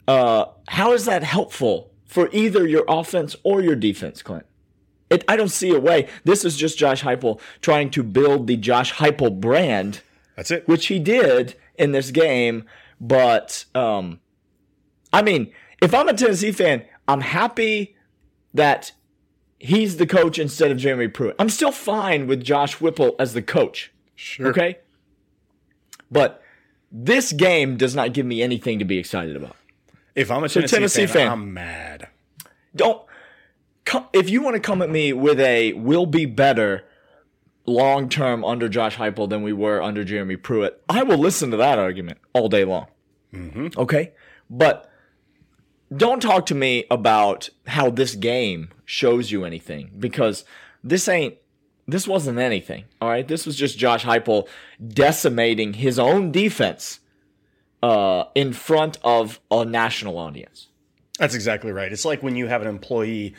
uh, 0.07 0.45
how 0.69 0.93
is 0.93 1.05
that 1.05 1.23
helpful 1.23 1.91
for 2.05 2.29
either 2.31 2.67
your 2.67 2.85
offense 2.87 3.35
or 3.43 3.61
your 3.61 3.75
defense, 3.75 4.21
Clint? 4.21 4.45
It, 5.09 5.23
I 5.27 5.35
don't 5.35 5.49
see 5.49 5.69
a 5.69 5.79
way. 5.79 6.07
This 6.23 6.43
is 6.43 6.57
just 6.57 6.77
Josh 6.77 7.03
Heupel 7.03 7.39
trying 7.61 7.91
to 7.91 8.03
build 8.03 8.47
the 8.47 8.57
Josh 8.57 8.93
Heupel 8.93 9.39
brand, 9.39 10.01
That's 10.35 10.51
it. 10.51 10.67
which 10.67 10.87
he 10.87 10.99
did 10.99 11.55
in 11.75 11.91
this 11.91 12.11
game. 12.11 12.65
But 12.99 13.65
um, 13.73 14.19
I 15.11 15.21
mean, 15.21 15.51
if 15.81 15.93
I'm 15.93 16.07
a 16.07 16.13
Tennessee 16.13 16.51
fan, 16.51 16.83
I'm 17.07 17.21
happy 17.21 17.95
that 18.53 18.91
he's 19.59 19.97
the 19.97 20.07
coach 20.07 20.39
instead 20.39 20.71
of 20.71 20.77
Jeremy 20.77 21.07
Pruitt. 21.07 21.35
I'm 21.39 21.49
still 21.49 21.71
fine 21.71 22.27
with 22.27 22.43
Josh 22.43 22.79
Whipple 22.79 23.15
as 23.19 23.33
the 23.33 23.41
coach. 23.41 23.91
Sure. 24.15 24.47
Okay. 24.47 24.79
But 26.11 26.41
this 26.91 27.33
game 27.33 27.77
does 27.77 27.95
not 27.95 28.13
give 28.13 28.25
me 28.25 28.41
anything 28.41 28.79
to 28.79 28.85
be 28.85 28.97
excited 28.97 29.35
about. 29.35 29.55
If 30.15 30.31
I'm 30.31 30.43
a 30.43 30.49
Tennessee, 30.49 30.75
Tennessee 30.75 31.05
fan, 31.07 31.13
fan. 31.13 31.31
I'm 31.31 31.53
mad. 31.53 32.07
Don't 32.75 33.01
come 33.83 34.07
if 34.13 34.29
you 34.29 34.41
want 34.41 34.55
to 34.55 34.59
come 34.59 34.81
at 34.81 34.89
me 34.89 35.13
with 35.13 35.39
a 35.39 35.73
will 35.73 36.05
be 36.05 36.25
better 36.25 36.85
long 37.65 38.09
term 38.09 38.43
under 38.43 38.69
Josh 38.69 38.97
Heupel 38.97 39.29
than 39.29 39.43
we 39.43 39.53
were 39.53 39.81
under 39.81 40.03
Jeremy 40.03 40.35
Pruitt. 40.35 40.81
I 40.89 41.03
will 41.03 41.17
listen 41.17 41.51
to 41.51 41.57
that 41.57 41.79
argument 41.79 42.19
all 42.33 42.49
day 42.49 42.65
long. 42.65 42.87
Okay, 43.77 44.13
but 44.49 44.89
don't 45.95 46.21
talk 46.21 46.45
to 46.47 46.55
me 46.55 46.85
about 46.89 47.49
how 47.67 47.89
this 47.89 48.15
game 48.15 48.69
shows 48.85 49.31
you 49.31 49.43
anything 49.45 49.91
because 49.99 50.45
this 50.83 51.07
ain't. 51.07 51.35
This 51.87 52.07
wasn't 52.07 52.39
anything. 52.39 52.85
All 52.99 53.09
right, 53.09 53.27
this 53.27 53.45
was 53.45 53.55
just 53.55 53.77
Josh 53.77 54.05
Heupel 54.05 54.47
decimating 54.87 55.73
his 55.73 55.99
own 55.99 56.31
defense 56.31 56.99
uh, 57.83 58.23
in 58.33 58.53
front 58.53 58.97
of 59.03 59.39
a 59.51 59.65
national 59.65 60.17
audience. 60.17 60.69
That's 61.19 61.35
exactly 61.35 61.71
right. 61.71 61.91
It's 61.91 62.03
like 62.05 62.23
when 62.23 62.35
you 62.35 62.47
have 62.47 62.63
an 62.63 62.67
employee 62.67 63.35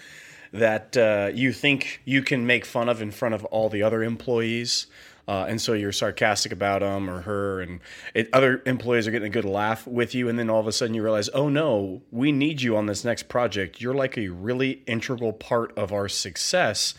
that 0.58 0.96
uh, 0.96 1.30
you 1.34 1.52
think 1.52 2.00
you 2.04 2.22
can 2.22 2.46
make 2.46 2.64
fun 2.64 2.88
of 2.88 3.00
in 3.02 3.10
front 3.10 3.34
of 3.34 3.44
all 3.46 3.68
the 3.68 3.82
other 3.82 4.02
employees. 4.02 4.86
Uh, 5.28 5.44
and 5.48 5.60
so 5.60 5.72
you're 5.72 5.90
sarcastic 5.90 6.52
about 6.52 6.82
him 6.82 7.10
or 7.10 7.22
her, 7.22 7.60
and 7.60 7.80
it, 8.14 8.28
other 8.32 8.62
employees 8.64 9.08
are 9.08 9.10
getting 9.10 9.26
a 9.26 9.30
good 9.32 9.44
laugh 9.44 9.84
with 9.84 10.14
you. 10.14 10.28
And 10.28 10.38
then 10.38 10.48
all 10.48 10.60
of 10.60 10.68
a 10.68 10.72
sudden 10.72 10.94
you 10.94 11.02
realize, 11.02 11.28
oh 11.34 11.48
no, 11.48 12.00
we 12.12 12.30
need 12.30 12.62
you 12.62 12.76
on 12.76 12.86
this 12.86 13.04
next 13.04 13.24
project. 13.28 13.80
You're 13.80 13.92
like 13.94 14.16
a 14.16 14.28
really 14.28 14.82
integral 14.86 15.32
part 15.32 15.76
of 15.76 15.92
our 15.92 16.08
success. 16.08 16.94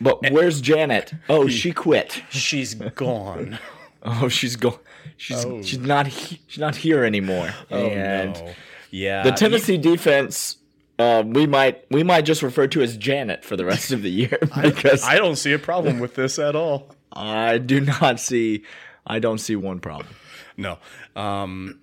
But 0.00 0.32
where's 0.32 0.60
Janet? 0.60 1.12
Oh, 1.28 1.46
she 1.46 1.72
quit. 1.72 2.22
She's 2.30 2.74
gone. 2.74 3.58
Oh, 4.02 4.28
she's 4.30 4.56
go. 4.56 4.80
She's 5.18 5.44
she's 5.62 5.78
not 5.78 6.06
he- 6.06 6.40
she's 6.46 6.58
not 6.58 6.74
here 6.74 7.04
anymore. 7.04 7.52
and 7.68 8.34
Oh, 8.34 8.40
no. 8.46 8.52
Yeah. 8.90 9.22
the 9.24 9.32
Tennessee 9.32 9.76
defense, 9.76 10.56
uh, 11.00 11.22
we 11.26 11.46
might 11.46 11.84
we 11.90 12.02
might 12.02 12.22
just 12.22 12.42
refer 12.42 12.66
to 12.68 12.82
as 12.82 12.96
Janet 12.96 13.44
for 13.44 13.56
the 13.56 13.64
rest 13.64 13.92
of 13.92 14.02
the 14.02 14.10
year 14.10 14.38
because 14.62 15.04
I 15.04 15.16
don't 15.16 15.36
see 15.36 15.52
a 15.52 15.58
problem 15.58 15.98
with 15.98 16.14
this 16.14 16.38
at 16.38 16.54
all. 16.54 16.94
I 17.12 17.58
do 17.58 17.80
not 17.80 18.20
see 18.20 18.64
I 19.06 19.18
don't 19.18 19.38
see 19.38 19.56
one 19.56 19.80
problem. 19.80 20.14
No. 20.56 20.78
Um, 21.16 21.80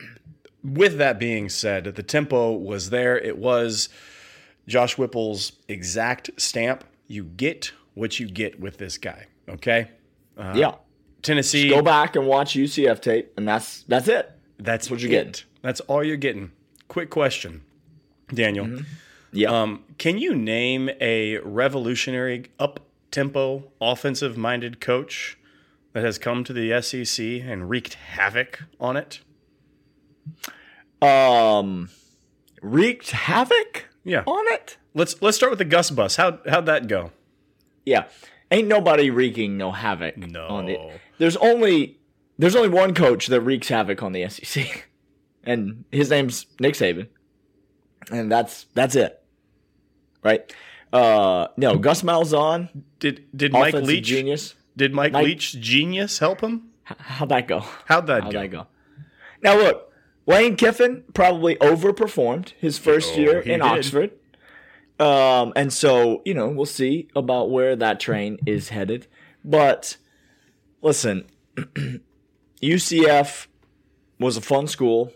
with 0.63 0.97
that 0.97 1.19
being 1.19 1.49
said, 1.49 1.85
the 1.85 2.03
tempo 2.03 2.51
was 2.51 2.89
there. 2.89 3.17
It 3.17 3.37
was 3.37 3.89
Josh 4.67 4.97
Whipple's 4.97 5.53
exact 5.67 6.29
stamp. 6.37 6.83
You 7.07 7.23
get 7.23 7.71
what 7.93 8.19
you 8.19 8.27
get 8.27 8.59
with 8.59 8.77
this 8.77 8.97
guy. 8.97 9.25
Okay. 9.49 9.89
yeah, 10.37 10.75
Tennessee. 11.21 11.69
go 11.69 11.81
back 11.81 12.15
and 12.15 12.27
watch 12.27 12.53
UCF 12.53 13.01
tape, 13.01 13.33
and 13.37 13.47
that's 13.47 13.83
that's 13.83 14.07
it. 14.07 14.31
That's 14.59 14.91
what 14.91 14.99
you're 14.99 15.11
it. 15.11 15.25
getting. 15.25 15.33
That's 15.61 15.79
all 15.81 16.03
you're 16.03 16.17
getting. 16.17 16.51
Quick 16.87 17.09
question, 17.09 17.63
Daniel. 18.33 18.83
Yeah, 19.31 19.49
Um, 19.51 19.83
can 19.97 20.17
you 20.17 20.33
name 20.35 20.89
a 21.01 21.37
revolutionary 21.39 22.45
up 22.59 22.79
tempo 23.11 23.71
offensive 23.81 24.37
minded 24.37 24.79
coach 24.79 25.37
that 25.93 26.03
has 26.03 26.17
come 26.17 26.43
to 26.45 26.53
the 26.53 26.71
SEC 26.81 27.41
and 27.41 27.69
wreaked 27.69 27.95
havoc 27.95 28.63
on 28.79 28.95
it? 28.97 29.19
um, 31.01 31.89
wreaked 32.61 33.11
havoc 33.11 33.85
Yeah. 34.03 34.23
on 34.25 34.45
it. 34.53 34.77
Let's 34.93 35.21
let's 35.21 35.37
start 35.37 35.51
with 35.51 35.59
the 35.59 35.65
Gus 35.65 35.91
bus. 35.91 36.15
How 36.15 36.39
how'd 36.49 36.65
that 36.65 36.87
go? 36.87 37.11
Yeah, 37.85 38.05
ain't 38.51 38.67
nobody 38.67 39.09
wreaking 39.09 39.57
no 39.57 39.71
havoc 39.71 40.17
No. 40.17 40.47
on 40.47 40.67
it. 40.69 40.79
There's 41.19 41.37
only 41.37 41.99
there's 42.39 42.55
only 42.55 42.69
one 42.69 42.93
coach 42.93 43.27
that 43.27 43.41
wreaks 43.41 43.67
havoc 43.69 44.01
on 44.01 44.11
the 44.13 44.27
SEC, 44.27 44.87
and 45.43 45.85
his 45.91 46.09
name's 46.09 46.47
Nick 46.59 46.73
Saban, 46.73 47.07
and 48.11 48.31
that's 48.31 48.65
that's 48.73 48.95
it, 48.95 49.21
right? 50.23 50.51
Uh, 50.93 51.47
no, 51.57 51.77
Gus 51.77 52.01
Malzahn, 52.01 52.69
Did 52.99 53.25
did 53.35 53.51
Mike 53.51 53.73
Leach 53.73 54.05
genius. 54.05 54.55
did 54.75 54.93
Mike, 54.93 55.11
Mike- 55.11 55.25
Leach 55.25 55.59
genius 55.59 56.19
help 56.19 56.41
him? 56.41 56.69
How'd 56.83 57.29
that 57.29 57.47
go? 57.47 57.59
How'd 57.85 58.07
that 58.07 58.23
How'd 58.23 58.33
go? 58.33 58.39
that 58.41 58.47
go? 58.47 58.67
Now 59.43 59.57
look, 59.57 59.91
Lane 60.25 60.55
Kiffin 60.55 61.03
probably 61.13 61.55
overperformed 61.57 62.53
his 62.59 62.77
first 62.77 63.13
Oh, 63.15 63.19
year 63.19 63.39
in 63.39 63.59
did. 63.59 63.61
Oxford. 63.61 64.11
Um, 64.99 65.53
and 65.55 65.71
so, 65.71 66.21
you 66.25 66.33
know, 66.33 66.47
we'll 66.47 66.65
see 66.65 67.07
about 67.15 67.51
where 67.51 67.75
that 67.75 67.99
train 67.99 68.39
is 68.47 68.69
headed. 68.69 69.05
But 69.43 69.97
listen, 70.81 71.25
UCF 72.61 73.47
was 74.19 74.37
a 74.37 74.41
fun 74.41 74.67
school, 74.67 75.11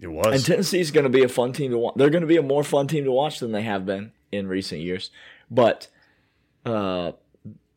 It 0.00 0.08
was. 0.08 0.26
and 0.34 0.44
Tennessee's 0.44 0.90
going 0.90 1.04
to 1.04 1.10
be 1.10 1.22
a 1.22 1.28
fun 1.28 1.52
team 1.52 1.70
to 1.70 1.78
watch. 1.78 1.94
They're 1.96 2.10
going 2.10 2.22
to 2.22 2.26
be 2.26 2.36
a 2.36 2.42
more 2.42 2.64
fun 2.64 2.86
team 2.88 3.04
to 3.04 3.12
watch 3.12 3.38
than 3.38 3.52
they 3.52 3.62
have 3.62 3.86
been 3.86 4.12
in 4.32 4.48
recent 4.48 4.80
years. 4.80 5.10
But 5.50 5.88
uh, 6.66 7.12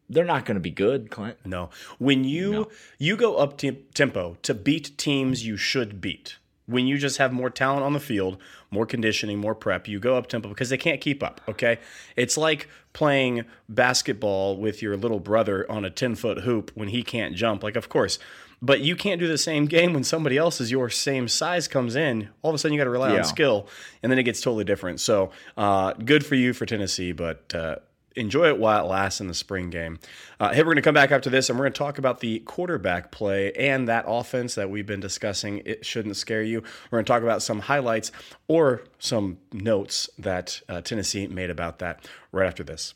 they're 0.10 0.26
not 0.26 0.46
going 0.46 0.56
to 0.56 0.62
be 0.62 0.72
good, 0.72 1.12
Clint. 1.12 1.38
no. 1.46 1.70
When 2.00 2.24
you 2.24 2.70
you 2.98 3.18
go 3.18 3.36
up 3.38 3.58
te- 3.58 3.84
tempo 3.94 4.38
to 4.42 4.54
beat 4.54 4.98
teams 4.98 5.46
you 5.46 5.58
should 5.58 6.02
beat. 6.02 6.38
When 6.66 6.86
you 6.86 6.98
just 6.98 7.18
have 7.18 7.32
more 7.32 7.50
talent 7.50 7.84
on 7.84 7.94
the 7.94 8.00
field, 8.00 8.38
more 8.72 8.86
conditioning, 8.86 9.38
more 9.40 9.56
prep, 9.56 9.88
you 9.88 10.00
go 10.02 10.18
up 10.18 10.28
tempo 10.28 10.50
because 10.50 10.68
they 10.70 10.78
can't 10.78 11.00
keep 11.00 11.24
up, 11.24 11.40
okay? 11.48 11.80
It's 12.18 12.36
like 12.38 12.68
playing 12.92 13.46
basketball 13.70 14.58
with 14.58 14.82
your 14.82 14.98
little 14.98 15.22
brother 15.22 15.66
on 15.72 15.86
a 15.86 15.90
10-foot 15.90 16.40
hoop 16.40 16.72
when 16.76 16.90
he 16.90 17.04
can't 17.04 17.36
jump. 17.36 17.64
Like 17.64 17.78
of 17.78 17.88
course, 17.88 18.20
but 18.62 18.82
you 18.82 18.96
can't 18.96 19.20
do 19.20 19.28
the 19.28 19.38
same 19.38 19.66
game 19.66 19.94
when 19.94 20.04
somebody 20.04 20.38
else 20.38 20.60
is 20.60 20.72
your 20.72 20.90
same 20.90 21.28
size 21.28 21.68
comes 21.68 21.96
in. 21.96 22.30
All 22.42 22.50
of 22.52 22.56
a 22.56 22.58
sudden, 22.58 22.74
you 22.74 22.80
got 22.80 22.86
to 22.86 22.90
rely 22.90 23.12
Yeah. 23.14 23.20
on 23.20 23.24
skill, 23.26 23.68
and 24.02 24.12
then 24.12 24.18
it 24.20 24.24
gets 24.24 24.42
totally 24.42 24.64
different. 24.64 25.00
So, 25.00 25.32
uh, 25.58 25.94
good 25.94 26.26
for 26.26 26.36
you 26.36 26.54
for 26.54 26.66
Tennessee, 26.66 27.12
but 27.12 27.54
uh, 27.54 27.76
enjoy 28.16 28.48
it 28.48 28.58
while 28.58 28.84
it 28.84 28.90
lasts 28.90 29.22
in 29.22 29.28
the 29.28 29.34
spring 29.36 29.70
game. 29.70 30.00
Uh, 30.40 30.50
hey, 30.52 30.62
we're 30.62 30.66
going 30.66 30.76
to 30.78 30.82
come 30.82 30.96
back 30.96 31.12
after 31.12 31.30
this, 31.30 31.50
and 31.50 31.60
we're 31.60 31.66
going 31.66 31.74
to 31.74 31.78
talk 31.78 32.00
about 32.00 32.20
the 32.20 32.40
quarterback 32.40 33.12
play 33.12 33.52
and 33.54 33.88
that 33.88 34.06
offense 34.08 34.56
that 34.56 34.72
we've 34.72 34.88
been 34.88 35.00
discussing. 35.00 35.62
It 35.66 35.86
shouldn't 35.86 36.16
scare 36.18 36.42
you. 36.42 36.62
We're 36.90 36.98
going 36.98 37.06
to 37.06 37.12
talk 37.14 37.22
about 37.22 37.44
some 37.44 37.60
highlights 37.60 38.12
or 38.48 38.82
some 38.98 39.38
notes 39.54 40.10
that 40.18 40.62
uh, 40.68 40.82
Tennessee 40.82 41.28
made 41.28 41.52
about 41.52 41.78
that 41.80 42.08
right 42.32 42.48
after 42.48 42.64
this. 42.64 42.96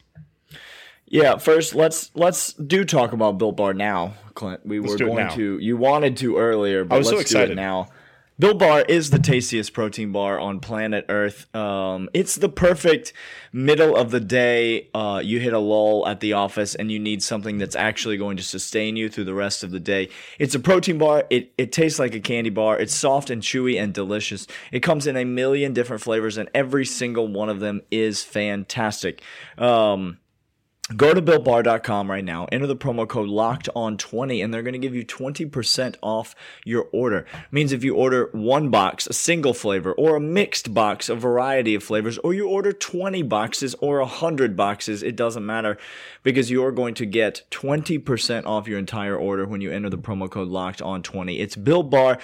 Yeah, 1.11 1.37
first 1.37 1.75
let's 1.75 2.09
let's 2.15 2.53
do 2.53 2.85
talk 2.85 3.11
about 3.11 3.37
Built 3.37 3.57
Bar 3.57 3.73
now, 3.73 4.13
Clint. 4.33 4.65
We 4.65 4.79
were 4.79 4.95
do 4.95 5.07
it 5.07 5.15
going 5.15 5.29
to 5.31 5.59
you 5.59 5.75
wanted 5.75 6.15
to 6.17 6.37
earlier, 6.37 6.85
but 6.85 6.95
I 6.95 6.97
was 6.99 7.09
so 7.09 7.17
let's 7.17 7.29
do 7.29 7.37
excited. 7.37 7.51
it 7.51 7.55
now. 7.55 7.89
Built 8.39 8.59
Bar 8.59 8.81
is 8.87 9.09
the 9.09 9.19
tastiest 9.19 9.73
protein 9.73 10.13
bar 10.13 10.39
on 10.39 10.61
planet 10.61 11.05
Earth. 11.09 11.53
Um, 11.53 12.09
it's 12.13 12.37
the 12.37 12.47
perfect 12.47 13.11
middle 13.51 13.95
of 13.95 14.09
the 14.09 14.21
day. 14.21 14.87
Uh, 14.95 15.21
you 15.23 15.39
hit 15.39 15.51
a 15.53 15.59
lull 15.59 16.07
at 16.07 16.21
the 16.21 16.33
office 16.33 16.73
and 16.73 16.89
you 16.89 16.97
need 16.97 17.21
something 17.21 17.59
that's 17.59 17.75
actually 17.75 18.17
going 18.17 18.37
to 18.37 18.43
sustain 18.43 18.95
you 18.95 19.09
through 19.09 19.25
the 19.25 19.33
rest 19.33 19.63
of 19.63 19.69
the 19.69 19.81
day. 19.81 20.09
It's 20.39 20.55
a 20.55 20.59
protein 20.59 20.97
bar. 20.97 21.25
It, 21.29 21.51
it 21.57 21.71
tastes 21.71 21.99
like 21.99 22.15
a 22.15 22.19
candy 22.19 22.49
bar. 22.49 22.79
It's 22.79 22.95
soft 22.95 23.29
and 23.29 23.43
chewy 23.43 23.79
and 23.79 23.93
delicious. 23.93 24.47
It 24.71 24.79
comes 24.79 25.05
in 25.05 25.17
a 25.17 25.25
million 25.25 25.73
different 25.73 26.01
flavors 26.01 26.37
and 26.37 26.49
every 26.55 26.85
single 26.85 27.27
one 27.27 27.49
of 27.49 27.59
them 27.59 27.81
is 27.91 28.23
fantastic. 28.23 29.21
Um, 29.59 30.17
Go 30.97 31.13
to 31.13 31.21
builtbar.com 31.21 32.09
right 32.09 32.23
now, 32.23 32.47
enter 32.51 32.67
the 32.67 32.75
promo 32.75 33.07
code 33.07 33.29
locked 33.29 33.69
on 33.75 33.97
20 33.97 34.41
and 34.41 34.53
they're 34.53 34.63
going 34.63 34.73
to 34.73 34.79
give 34.79 34.95
you 34.95 35.05
20% 35.05 35.95
off 36.01 36.35
your 36.65 36.87
order. 36.91 37.25
means 37.51 37.71
if 37.71 37.83
you 37.83 37.95
order 37.95 38.29
one 38.33 38.69
box, 38.69 39.07
a 39.07 39.13
single 39.13 39.53
flavor, 39.53 39.93
or 39.93 40.15
a 40.15 40.19
mixed 40.19 40.73
box, 40.73 41.07
a 41.07 41.15
variety 41.15 41.75
of 41.75 41.83
flavors, 41.83 42.17
or 42.19 42.33
you 42.33 42.47
order 42.47 42.73
20 42.73 43.21
boxes 43.23 43.75
or 43.75 43.99
100 43.99 44.57
boxes, 44.57 45.03
it 45.03 45.15
doesn't 45.15 45.45
matter 45.45 45.77
because 46.23 46.51
you're 46.51 46.71
going 46.71 46.95
to 46.95 47.05
get 47.05 47.43
20% 47.51 48.45
off 48.45 48.67
your 48.67 48.79
entire 48.79 49.15
order 49.15 49.45
when 49.45 49.61
you 49.61 49.71
enter 49.71 49.89
the 49.89 49.97
promo 49.97 50.29
code 50.29 50.49
locked 50.49 50.81
on 50.81 51.03
20. 51.03 51.39
It's 51.39 51.55
Built 51.55 51.89
Bar, 51.89 52.17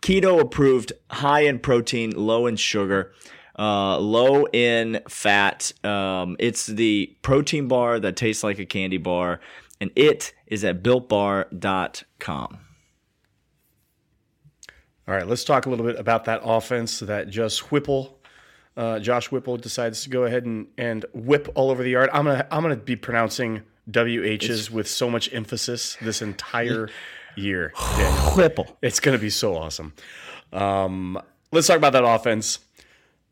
keto 0.00 0.40
approved, 0.40 0.92
high 1.10 1.40
in 1.40 1.58
protein, 1.58 2.12
low 2.12 2.46
in 2.46 2.56
sugar 2.56 3.12
uh, 3.58 3.98
low 3.98 4.46
in 4.52 5.00
fat. 5.08 5.72
Um, 5.84 6.36
it's 6.38 6.66
the 6.66 7.16
protein 7.22 7.68
bar 7.68 7.98
that 8.00 8.16
tastes 8.16 8.44
like 8.44 8.58
a 8.58 8.66
candy 8.66 8.98
bar. 8.98 9.40
and 9.80 9.90
it 9.96 10.32
is 10.46 10.64
at 10.64 10.82
builtbar.com. 10.82 12.58
All 15.08 15.14
right, 15.14 15.26
let's 15.26 15.44
talk 15.44 15.66
a 15.66 15.70
little 15.70 15.86
bit 15.86 15.98
about 15.98 16.24
that 16.24 16.40
offense 16.42 16.98
that 17.00 17.28
just 17.28 17.70
Whipple, 17.70 18.18
uh, 18.76 18.98
Josh 18.98 19.30
Whipple 19.30 19.56
decides 19.56 20.02
to 20.02 20.10
go 20.10 20.24
ahead 20.24 20.44
and, 20.44 20.66
and 20.76 21.04
whip 21.14 21.48
all 21.54 21.70
over 21.70 21.82
the 21.82 21.90
yard. 21.90 22.10
I'm 22.12 22.24
gonna 22.24 22.46
I'm 22.50 22.62
gonna 22.62 22.76
be 22.76 22.96
pronouncing 22.96 23.62
WHs 23.90 24.68
with 24.70 24.88
so 24.88 25.08
much 25.08 25.32
emphasis 25.32 25.96
this 26.02 26.22
entire 26.22 26.88
year. 27.36 27.72
Daniel. 27.96 28.30
Whipple. 28.32 28.76
It's 28.82 28.98
gonna 28.98 29.18
be 29.18 29.30
so 29.30 29.56
awesome. 29.56 29.94
Um, 30.52 31.20
let's 31.52 31.68
talk 31.68 31.76
about 31.76 31.92
that 31.92 32.04
offense. 32.04 32.58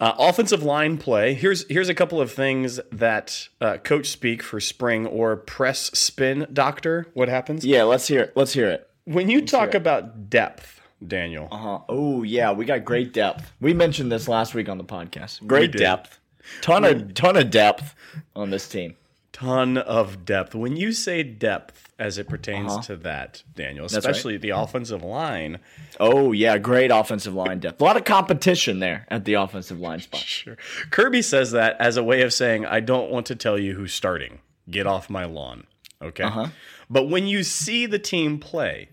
Uh, 0.05 0.15
offensive 0.19 0.63
line 0.63 0.99
play. 0.99 1.33
Here's 1.33 1.67
here's 1.69 1.89
a 1.89 1.95
couple 1.95 2.21
of 2.21 2.31
things 2.31 2.79
that 2.93 3.49
uh, 3.59 3.79
coach 3.79 4.11
speak 4.11 4.43
for 4.43 4.61
spring 4.61 5.07
or 5.07 5.35
press 5.35 5.91
spin 5.99 6.47
doctor. 6.53 7.07
What 7.15 7.31
happens 7.31 7.65
Yeah, 7.65 7.85
let's 7.85 8.07
hear 8.07 8.21
it. 8.21 8.33
Let's 8.37 8.53
hear 8.53 8.69
it. 8.69 8.87
when 9.07 9.31
you 9.31 9.47
talk 9.47 9.73
about 9.73 10.29
depth, 10.29 10.83
Daniel? 11.07 11.49
Uh-huh. 11.51 11.79
Oh 11.89 12.23
yeah, 12.23 12.53
we 12.53 12.67
got 12.67 12.85
great 12.85 13.15
depth. 13.15 13.51
We 13.63 13.73
mentioned 13.73 14.13
this 14.13 14.29
last 14.29 14.53
week 14.55 14.69
on 14.69 14.77
the 14.77 14.85
podcast. 14.85 15.47
Great 15.47 15.73
depth. 15.73 16.21
Ton 16.61 16.85
of 16.85 17.15
ton 17.15 17.39
of 17.39 17.51
depth 17.51 17.95
on 18.37 18.51
this 18.51 18.69
team. 18.69 18.97
Ton 19.35 19.77
of 19.77 20.25
depth. 20.25 20.55
When 20.55 20.77
you 20.77 20.93
say 20.93 21.23
depth 21.25 21.93
as 21.99 22.19
it 22.19 22.29
pertains 22.29 22.73
uh-huh. 22.73 22.83
to 22.83 22.97
that, 22.99 23.43
Daniel, 23.55 23.85
right. 23.85 23.93
especially 23.93 24.39
the 24.39 24.51
mm-hmm. 24.51 24.63
offensive 24.63 25.03
line, 25.03 25.59
Oh 26.01 26.33
yeah, 26.33 26.57
great 26.57 26.91
offensive 26.91 27.35
line 27.35 27.59
depth. 27.59 27.81
A 27.81 27.85
lot 27.85 27.97
of 27.97 28.05
competition 28.05 28.79
there 28.79 29.07
at 29.09 29.25
the 29.25 29.35
offensive 29.35 29.81
line 29.81 30.01
spot. 30.01 30.21
sure. 30.25 30.57
Kirby 30.91 31.21
says 31.21 31.51
that 31.51 31.77
as 31.81 31.97
a 31.97 32.03
way 32.03 32.23
of 32.23 32.33
saying, 32.33 32.65
I 32.65 32.81
don't 32.81 33.11
want 33.11 33.27
to 33.27 33.35
tell 33.35 33.59
you 33.59 33.75
who's 33.75 33.93
starting. 33.93 34.39
Get 34.71 34.87
off 34.87 35.11
my 35.11 35.25
lawn. 35.25 35.67
Okay. 36.01 36.25
Uh-huh. 36.25 36.49
But 36.89 37.09
when 37.09 37.27
you 37.27 37.43
see 37.43 37.87
the 37.87 37.99
team 37.99 38.39
play, 38.39 38.89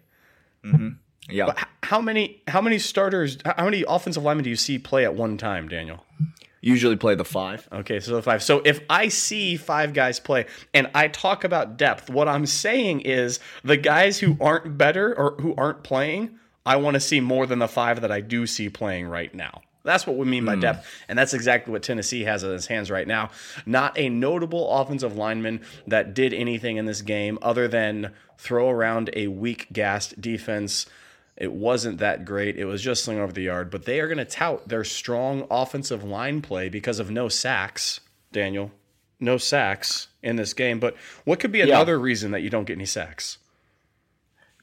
mm-hmm. 0.65 0.89
Yeah. 1.29 1.53
h- 1.57 1.65
how 1.83 2.01
many 2.01 2.41
how 2.47 2.61
many 2.61 2.79
starters 2.79 3.37
how 3.45 3.65
many 3.65 3.85
offensive 3.87 4.23
linemen 4.23 4.43
do 4.43 4.49
you 4.49 4.55
see 4.55 4.79
play 4.79 5.05
at 5.05 5.13
one 5.13 5.37
time, 5.37 5.67
Daniel? 5.67 6.03
Usually 6.61 6.95
play 6.95 7.15
the 7.15 7.25
five. 7.25 7.67
Okay, 7.71 7.99
so 7.99 8.15
the 8.15 8.21
five. 8.21 8.43
So 8.43 8.61
if 8.63 8.81
I 8.87 9.07
see 9.07 9.57
five 9.57 9.93
guys 9.93 10.19
play 10.19 10.45
and 10.75 10.91
I 10.93 11.07
talk 11.07 11.43
about 11.43 11.75
depth, 11.75 12.09
what 12.09 12.27
I'm 12.27 12.45
saying 12.45 13.01
is 13.01 13.39
the 13.63 13.77
guys 13.77 14.19
who 14.19 14.37
aren't 14.39 14.77
better 14.77 15.17
or 15.17 15.35
who 15.41 15.55
aren't 15.55 15.81
playing, 15.81 16.37
I 16.63 16.75
want 16.75 16.93
to 16.93 16.99
see 16.99 17.19
more 17.19 17.47
than 17.47 17.57
the 17.57 17.67
five 17.67 18.01
that 18.01 18.11
I 18.11 18.21
do 18.21 18.45
see 18.45 18.69
playing 18.69 19.07
right 19.07 19.33
now. 19.33 19.61
That's 19.83 20.05
what 20.05 20.17
we 20.17 20.25
mean 20.25 20.45
by 20.45 20.55
hmm. 20.55 20.61
depth. 20.61 20.87
And 21.09 21.17
that's 21.17 21.33
exactly 21.33 21.71
what 21.71 21.83
Tennessee 21.83 22.23
has 22.23 22.43
in 22.43 22.53
its 22.53 22.67
hands 22.67 22.91
right 22.91 23.07
now. 23.07 23.31
Not 23.65 23.97
a 23.97 24.09
notable 24.09 24.69
offensive 24.69 25.15
lineman 25.15 25.61
that 25.87 26.13
did 26.13 26.33
anything 26.33 26.77
in 26.77 26.85
this 26.85 27.01
game 27.01 27.39
other 27.41 27.67
than 27.67 28.13
throw 28.37 28.69
around 28.69 29.09
a 29.13 29.27
weak 29.27 29.67
gassed 29.73 30.21
defense. 30.21 30.85
It 31.41 31.51
wasn't 31.51 31.97
that 31.97 32.23
great. 32.23 32.57
It 32.57 32.65
was 32.65 32.81
just 32.81 33.03
slinging 33.03 33.23
over 33.23 33.33
the 33.33 33.41
yard. 33.41 33.71
But 33.71 33.85
they 33.85 33.99
are 33.99 34.07
going 34.07 34.17
to 34.19 34.25
tout 34.25 34.67
their 34.67 34.83
strong 34.83 35.47
offensive 35.49 36.03
line 36.03 36.41
play 36.41 36.69
because 36.69 36.99
of 36.99 37.09
no 37.09 37.29
sacks, 37.29 37.99
Daniel. 38.31 38.71
No 39.19 39.37
sacks 39.37 40.07
in 40.21 40.35
this 40.35 40.53
game. 40.53 40.79
But 40.79 40.95
what 41.25 41.39
could 41.39 41.51
be 41.51 41.61
another 41.61 41.99
reason 41.99 42.31
that 42.31 42.41
you 42.41 42.49
don't 42.49 42.65
get 42.65 42.77
any 42.77 42.85
sacks? 42.85 43.37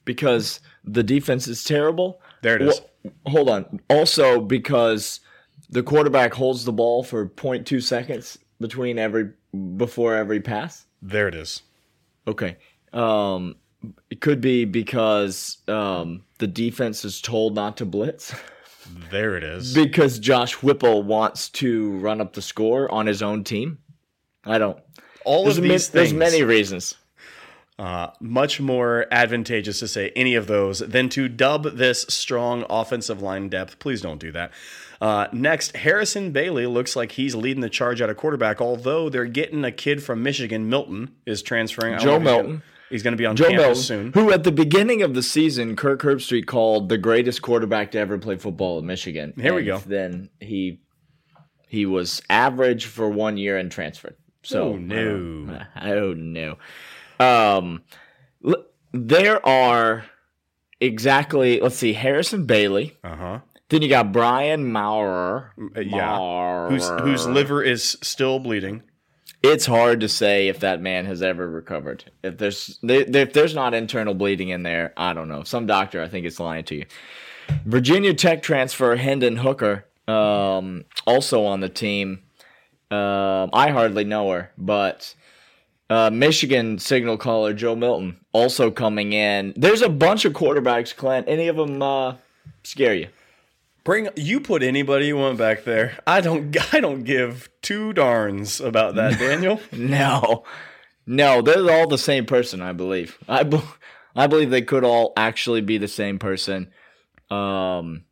because 0.09 0.61
the 0.85 1.03
defense 1.03 1.47
is 1.47 1.63
terrible. 1.63 2.19
There 2.41 2.57
it 2.57 2.63
is. 2.63 2.81
Well, 3.05 3.13
hold 3.27 3.51
on. 3.51 3.79
Also 3.91 4.41
because 4.41 5.21
the 5.69 5.83
quarterback 5.83 6.33
holds 6.33 6.65
the 6.65 6.73
ball 6.73 7.03
for 7.03 7.27
0.2 7.27 7.83
seconds 7.83 8.39
between 8.59 8.99
every 8.99 9.33
before 9.77 10.15
every 10.15 10.41
pass. 10.41 10.87
There 11.03 11.29
it 11.29 11.35
is. 11.35 11.61
Okay. 12.27 12.57
Um 12.95 13.57
it 14.09 14.23
could 14.23 14.41
be 14.41 14.65
because 14.65 15.59
um 15.69 16.25
the 16.39 16.47
defense 16.47 17.05
is 17.05 17.21
told 17.21 17.55
not 17.55 17.77
to 17.79 17.85
blitz 17.85 18.35
There 19.11 19.37
it 19.37 19.45
is. 19.45 19.75
because 19.75 20.19
Josh 20.19 20.55
Whipple 20.63 21.03
wants 21.03 21.49
to 21.51 21.93
run 21.99 22.21
up 22.21 22.33
the 22.33 22.43
score 22.43 22.91
on 22.91 23.07
his 23.07 23.23
own 23.23 23.45
team. 23.45 23.79
I 24.45 24.59
don't. 24.59 24.79
All 25.25 25.45
There's, 25.45 25.59
of 25.59 25.65
ma- 25.65 25.69
these 25.71 25.89
there's 25.91 26.15
many 26.15 26.43
reasons. 26.43 26.95
uh, 27.79 28.09
much 28.21 28.61
more 28.61 29.07
advantageous 29.11 29.79
to 29.81 29.89
say 29.89 30.11
any 30.17 30.35
of 30.35 30.47
those 30.47 30.79
than 30.79 31.09
to 31.11 31.29
dub 31.29 31.65
this 31.77 32.03
strong 32.09 32.65
offensive 32.71 33.21
line 33.21 33.49
depth. 33.49 33.79
Please 33.79 34.01
don't 34.01 34.19
do 34.19 34.33
that. 34.33 34.53
Uh, 35.01 35.27
next, 35.33 35.77
Harrison 35.77 36.33
Bailey 36.33 36.67
looks 36.67 36.97
like 36.97 37.13
he's 37.13 37.35
leading 37.37 37.61
the 37.61 37.69
charge 37.71 38.01
at 38.01 38.09
a 38.11 38.15
quarterback, 38.15 38.61
although 38.61 39.09
they're 39.09 39.27
getting 39.27 39.65
a 39.65 39.71
kid 39.71 40.03
from 40.03 40.23
Michigan. 40.25 40.69
Milton 40.69 41.15
is 41.27 41.41
transferring. 41.43 41.99
Joe 41.99 42.19
Milton. 42.19 42.63
He's 42.91 43.03
going 43.03 43.13
to 43.13 43.19
be 43.19 43.27
on 43.27 43.37
Joe 43.37 43.49
campus 43.49 43.91
Milton, 43.91 44.13
soon. 44.13 44.13
who 44.15 44.33
at 44.33 44.45
the 44.45 44.53
beginning 44.53 45.03
of 45.03 45.15
the 45.15 45.23
season, 45.23 45.77
Kirk 45.77 46.01
Herbstreit 46.03 46.47
called 46.47 46.89
the 46.89 46.97
greatest 46.99 47.43
quarterback 47.43 47.91
to 47.93 47.99
ever 47.99 48.17
play 48.19 48.37
football 48.37 48.79
at 48.79 48.85
Michigan. 48.85 49.35
Here 49.39 49.55
we 49.55 49.65
go. 49.65 49.79
Then 49.79 50.31
he 50.41 50.81
he 51.69 51.85
was 51.85 52.23
average 52.31 52.87
for 52.87 53.09
one 53.11 53.37
year 53.37 53.59
and 53.59 53.71
transferred. 53.71 54.17
So 54.43 54.69
Oh, 54.71 54.77
no. 54.77 55.61
oh 55.83 56.15
no. 56.15 56.57
Um, 57.21 57.83
l- 58.47 58.65
there 58.93 59.45
are 59.47 60.05
exactly. 60.81 61.61
Let's 61.61 61.77
see, 61.77 61.93
Harrison 61.93 62.47
Bailey. 62.47 62.97
Uh 63.05 63.17
huh. 63.17 63.39
Then 63.69 63.83
you 63.83 63.89
got 63.91 64.13
Brian 64.13 64.73
Maurer. 64.73 65.53
yeah. 65.77 66.69
Whose 66.71 66.89
whose 67.03 67.27
liver 67.27 67.63
is 67.63 67.99
still 68.03 68.39
bleeding. 68.39 68.83
It's 69.43 69.67
hard 69.67 70.01
to 70.01 70.09
say 70.09 70.49
if 70.49 70.61
that 70.61 70.81
man 70.81 71.07
has 71.07 71.23
ever 71.23 71.49
recovered. 71.49 72.11
If 72.23 72.39
there's 72.39 72.79
if 72.83 73.33
there's 73.33 73.55
not 73.55 73.75
internal 73.75 74.15
bleeding 74.15 74.49
in 74.49 74.63
there, 74.63 74.93
I 74.97 75.13
don't 75.13 75.29
know. 75.29 75.43
Some 75.45 75.67
doctor, 75.67 76.03
I 76.03 76.09
think, 76.09 76.27
is 76.27 76.41
lying 76.41 76.65
to 76.65 76.77
you. 76.77 76.87
Virginia 77.65 78.15
Tech 78.15 78.43
transfer 78.43 78.97
Hendon 78.97 79.37
Hooker, 79.37 79.85
um, 80.07 80.85
also 81.07 81.45
on 81.45 81.61
the 81.61 81.69
team. 81.69 82.23
Um, 82.91 83.51
I 83.53 83.71
hardly 83.71 84.05
know 84.05 84.31
her, 84.31 84.51
but 84.59 85.15
uh, 85.91 86.11
Michigan 86.11 86.79
signal 86.79 87.17
caller 87.17 87.53
Joe 87.53 87.77
Milton 87.77 88.19
also 88.33 88.71
coming 88.71 89.13
in. 89.13 89.53
There's 89.57 89.83
a 89.83 89.89
bunch 89.89 90.25
of 90.25 90.33
quarterbacks, 90.33 90.95
Clint. 90.95 91.29
Any 91.29 91.49
of 91.49 91.57
them 91.57 91.83
uh, 91.83 92.17
scare 92.65 92.95
you? 92.95 93.09
Bring 93.89 94.11
you 94.17 94.41
put 94.41 94.63
anybody 94.63 95.07
you 95.07 95.17
want 95.17 95.39
back 95.39 95.65
there. 95.65 95.99
I 96.07 96.21
don't. 96.21 96.55
I 96.75 96.81
don't 96.81 97.05
give 97.05 97.49
two 97.63 97.95
darns 97.95 98.61
about 98.61 98.97
that, 98.97 99.19
Daniel. 99.19 99.63
No, 99.73 100.45
no, 101.07 101.41
they're 101.41 101.71
all 101.71 101.89
the 101.89 101.97
same 101.97 102.27
person. 102.27 102.61
I 102.61 102.75
believe. 102.75 103.17
I, 103.27 103.45
be- 103.45 103.63
I 104.15 104.27
believe 104.27 104.51
they 104.51 104.61
could 104.61 104.85
all 104.85 105.15
actually 105.17 105.63
be 105.63 105.79
the 105.79 105.89
same 105.89 106.19
person. 106.19 106.71
Um, 107.31 108.05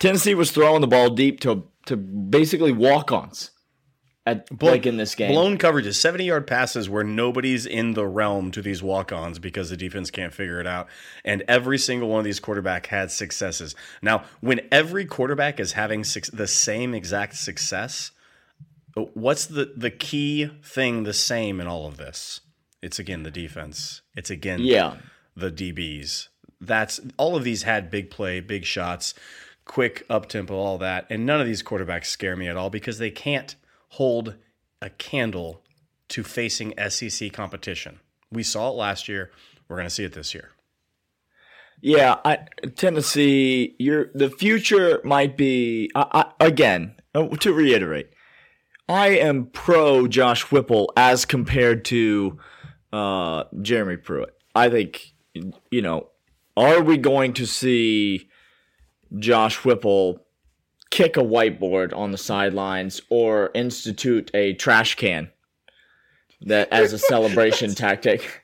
Tennessee 0.00 0.34
was 0.34 0.50
throwing 0.50 0.82
the 0.82 0.86
ball 0.86 1.08
deep 1.08 1.40
to 1.40 1.64
to 1.86 1.96
basically 1.96 2.72
walk-ons 2.72 3.52
at 4.26 4.62
like 4.62 4.86
in 4.86 4.96
this 4.96 5.14
game. 5.14 5.30
Blown 5.30 5.58
coverages, 5.58 5.96
70 5.96 6.24
yard 6.24 6.46
passes 6.46 6.88
where 6.88 7.04
nobody's 7.04 7.66
in 7.66 7.92
the 7.92 8.06
realm 8.06 8.50
to 8.52 8.62
these 8.62 8.82
walk 8.82 9.12
ons 9.12 9.38
because 9.38 9.70
the 9.70 9.76
defense 9.76 10.10
can't 10.10 10.32
figure 10.32 10.60
it 10.60 10.66
out. 10.66 10.88
And 11.24 11.42
every 11.46 11.78
single 11.78 12.08
one 12.08 12.20
of 12.20 12.24
these 12.24 12.40
quarterback 12.40 12.86
had 12.86 13.10
successes. 13.10 13.74
Now, 14.00 14.24
when 14.40 14.60
every 14.72 15.04
quarterback 15.04 15.60
is 15.60 15.72
having 15.72 16.02
the 16.32 16.46
same 16.48 16.94
exact 16.94 17.36
success, 17.36 18.12
uh, 18.96 19.02
what's 19.12 19.44
the, 19.46 19.72
the 19.76 19.90
key 19.90 20.50
thing 20.62 21.02
the 21.02 21.12
same 21.12 21.60
in 21.60 21.66
all 21.66 21.86
of 21.86 21.98
this? 21.98 22.40
It's 22.80 22.98
again 22.98 23.22
the 23.22 23.30
defense. 23.30 24.02
It's 24.14 24.30
again 24.30 24.60
Yeah, 24.60 24.96
the 25.36 25.50
DBs. 25.50 26.28
That's 26.60 27.00
all 27.18 27.36
of 27.36 27.44
these 27.44 27.64
had 27.64 27.90
big 27.90 28.10
play, 28.10 28.40
big 28.40 28.64
shots, 28.64 29.14
quick 29.64 30.04
up 30.08 30.28
tempo, 30.28 30.54
all 30.54 30.78
that. 30.78 31.06
And 31.10 31.26
none 31.26 31.40
of 31.40 31.46
these 31.46 31.62
quarterbacks 31.62 32.06
scare 32.06 32.36
me 32.36 32.48
at 32.48 32.56
all 32.56 32.70
because 32.70 32.98
they 32.98 33.10
can't 33.10 33.54
hold 33.94 34.34
a 34.82 34.90
candle 34.90 35.62
to 36.08 36.22
facing 36.22 36.74
SEC 36.88 37.32
competition. 37.32 38.00
We 38.30 38.42
saw 38.42 38.68
it 38.70 38.76
last 38.76 39.08
year. 39.08 39.30
We're 39.68 39.76
going 39.76 39.88
to 39.88 39.94
see 39.94 40.04
it 40.04 40.12
this 40.12 40.34
year. 40.34 40.50
yeah. 41.80 42.16
I, 42.24 42.38
Tennessee, 42.76 43.76
you're 43.78 44.10
the 44.14 44.30
future 44.30 45.00
might 45.04 45.36
be 45.36 45.90
I, 45.94 46.26
I, 46.40 46.46
again 46.46 46.96
uh, 47.14 47.28
to 47.28 47.52
reiterate. 47.52 48.10
I 48.88 49.08
am 49.10 49.46
pro 49.46 50.06
Josh 50.08 50.42
Whipple 50.50 50.92
as 50.96 51.24
compared 51.24 51.84
to 51.86 52.38
uh, 52.92 53.44
Jeremy 53.62 53.96
Pruitt. 53.96 54.36
I 54.54 54.68
think 54.70 55.12
you 55.70 55.82
know. 55.82 56.10
Are 56.56 56.80
we 56.82 56.98
going 56.98 57.32
to 57.32 57.46
see 57.46 58.28
Josh 59.18 59.64
Whipple 59.64 60.23
kick 60.94 61.16
a 61.16 61.20
whiteboard 61.20 61.92
on 61.92 62.12
the 62.12 62.18
sidelines 62.18 63.00
or 63.08 63.50
institute 63.52 64.30
a 64.32 64.54
trash 64.54 64.94
can 64.94 65.28
that 66.40 66.68
as 66.72 66.92
a 66.92 66.98
celebration 66.98 67.74
tactic? 67.74 68.42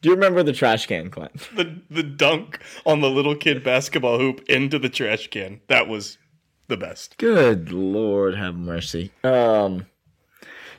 Do 0.00 0.08
you 0.08 0.14
remember 0.14 0.44
the 0.44 0.52
trash 0.52 0.86
can, 0.86 1.10
Clint? 1.10 1.32
The 1.56 1.82
the 1.90 2.04
dunk 2.04 2.60
on 2.86 3.00
the 3.00 3.10
little 3.10 3.34
kid 3.34 3.64
basketball 3.64 4.20
hoop 4.20 4.42
into 4.48 4.78
the 4.78 4.88
trash 4.88 5.26
can. 5.26 5.60
That 5.66 5.88
was 5.88 6.18
the 6.68 6.76
best. 6.76 7.18
Good 7.18 7.72
Lord, 7.72 8.36
have 8.36 8.54
mercy. 8.54 9.10
Um, 9.24 9.86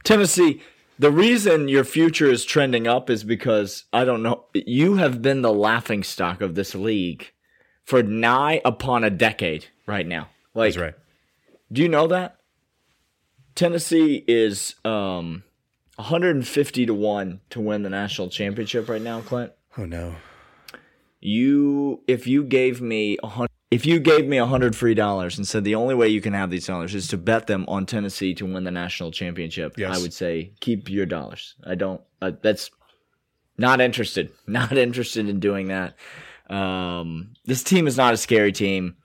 Tennessee, 0.06 0.62
The 1.00 1.12
reason 1.12 1.68
your 1.68 1.84
future 1.84 2.28
is 2.32 2.46
trending 2.46 2.88
up 2.88 3.10
is 3.10 3.26
because 3.26 3.84
I 3.92 4.06
don't 4.06 4.24
know. 4.24 4.46
You 4.54 4.96
have 4.96 5.22
been 5.22 5.42
the 5.42 5.52
laughing 5.54 6.04
stock 6.04 6.40
of 6.40 6.56
this 6.56 6.74
league 6.74 7.34
for 7.84 8.02
nigh 8.02 8.62
upon 8.64 9.04
a 9.04 9.10
decade 9.10 9.66
right 9.86 10.08
now. 10.08 10.30
Like, 10.54 10.76
That's 10.76 10.82
right. 10.82 10.94
Do 11.72 11.82
you 11.82 11.90
know 11.90 12.08
that 12.08 12.38
Tennessee 13.56 14.24
is 14.28 14.76
um 14.86 15.44
150 15.96 16.86
to 16.86 16.94
one 16.94 17.42
to 17.50 17.60
win 17.60 17.84
the 17.84 17.90
national 17.90 18.30
championship 18.30 18.88
right 18.88 19.02
now, 19.02 19.22
Clint? 19.22 19.52
Oh 19.78 19.86
no. 19.86 20.16
You, 21.22 22.02
if 22.08 22.28
you 22.28 22.44
gave 22.44 22.82
me 22.82 23.18
a 23.22 23.28
hundred. 23.28 23.50
If 23.72 23.86
you 23.86 24.00
gave 24.00 24.26
me 24.26 24.38
a 24.38 24.46
hundred 24.48 24.76
free 24.76 24.94
dollars 24.96 25.38
and 25.38 25.48
said 25.48 25.64
the 25.64 25.76
only 25.76 25.94
way 25.94 26.08
you 26.08 26.22
can 26.22 26.34
have 26.34 26.50
these 26.50 26.66
dollars 26.66 26.96
is 26.96 27.08
to 27.10 27.18
bet 27.18 27.46
them 27.46 27.66
on 27.68 27.86
Tennessee 27.86 28.34
to 28.36 28.46
win 28.46 28.64
the 28.64 28.72
national 28.72 29.12
championship, 29.12 29.78
Yes. 29.78 29.96
I 29.96 30.02
would 30.02 30.14
say 30.14 30.54
keep 30.60 30.90
your 30.90 31.06
dollars. 31.06 31.56
I 31.64 31.76
don't. 31.76 32.02
Uh, 32.22 32.32
that's 32.42 32.72
not 33.58 33.80
interested. 33.82 34.32
Not 34.48 34.78
interested 34.78 35.28
in 35.28 35.40
doing 35.42 35.68
that. 35.68 35.96
Um, 36.50 37.34
this 37.46 37.62
team 37.62 37.86
is 37.88 37.98
not 37.98 38.14
a 38.14 38.18
scary 38.18 38.52
team. 38.54 38.96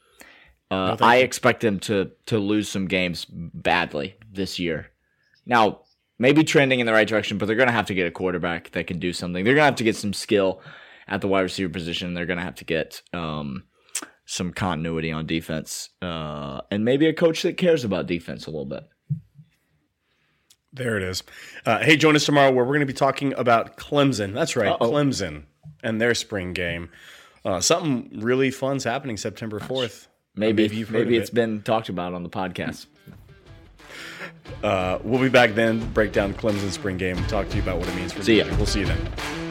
Uh, 0.71 0.97
I 1.01 1.17
expect 1.19 1.61
them 1.61 1.79
to 1.81 2.11
to 2.27 2.39
lose 2.39 2.69
some 2.69 2.87
games 2.87 3.27
badly 3.29 4.17
this 4.33 4.59
year. 4.59 4.91
Now, 5.47 5.83
maybe 6.19 6.43
trending 6.43 6.81
in 6.81 6.87
the 6.87 6.93
right 6.93 7.07
direction, 7.07 7.39
but 7.39 7.47
they're 7.47 7.57
going 7.57 7.69
to 7.69 7.73
have 7.73 7.87
to 7.87 7.95
get 7.95 8.07
a 8.07 8.11
quarterback 8.11 8.71
that 8.73 8.87
can 8.87 8.99
do 8.99 9.13
something. 9.13 9.45
They're 9.45 9.55
going 9.55 9.63
to 9.63 9.67
have 9.67 9.77
to 9.77 9.85
get 9.85 9.97
some 9.97 10.13
skill 10.13 10.63
at 11.07 11.21
the 11.21 11.29
wide 11.29 11.43
receiver 11.43 11.73
position. 11.73 12.15
They're 12.15 12.27
going 12.27 12.39
to 12.39 12.45
have 12.45 12.55
to 12.57 12.65
get 12.65 13.03
um, 13.13 13.65
some 14.25 14.53
continuity 14.53 15.13
on 15.13 15.27
defense, 15.27 15.91
uh, 16.01 16.63
and 16.71 16.85
maybe 16.85 17.07
a 17.07 17.13
coach 17.13 17.43
that 17.43 17.57
cares 17.57 17.85
about 17.85 18.07
defense 18.07 18.47
a 18.47 18.51
little 18.51 18.65
bit. 18.65 18.85
There 20.73 20.97
it 20.97 21.05
is. 21.05 21.23
Uh, 21.65 21.79
hey, 21.79 21.97
join 21.97 22.17
us 22.17 22.25
tomorrow 22.25 22.51
where 22.51 22.65
we're 22.65 22.75
going 22.75 22.81
to 22.81 22.87
be 22.87 22.93
talking 22.93 23.33
about 23.35 23.77
Clemson. 23.77 24.35
That's 24.35 24.57
right, 24.57 24.73
Uh-oh. 24.73 24.91
Clemson 24.91 25.45
and 25.85 26.01
their 26.01 26.15
spring 26.15 26.53
game. 26.53 26.91
Uh, 27.45 27.61
something 27.61 28.21
really 28.21 28.51
fun's 28.51 28.83
happening 28.83 29.17
September 29.17 29.61
4th. 29.61 30.09
Maybe 30.37 30.69
Maybe 30.69 30.85
maybe 30.91 31.17
it's 31.17 31.31
it. 31.31 31.35
been 31.35 31.63
talked 31.63 31.89
about 31.89 32.13
on 32.15 32.23
the 32.23 32.29
podcast. 32.29 32.87
Uh, 34.63 34.99
we'll 35.03 35.21
be 35.21 35.29
back 35.29 35.55
then, 35.55 35.91
break 35.93 36.13
down 36.13 36.35
Clemson 36.35 36.71
spring 36.71 36.97
game, 36.97 37.17
talk 37.27 37.49
to 37.51 37.57
you 37.57 37.63
about 37.63 37.79
what 37.79 37.89
it 37.89 37.95
means 37.95 38.13
for 38.13 38.23
See 38.23 38.39
ya. 38.39 38.47
We'll 38.57 38.67
see 38.67 38.81
you 38.81 38.87
then. 38.87 39.44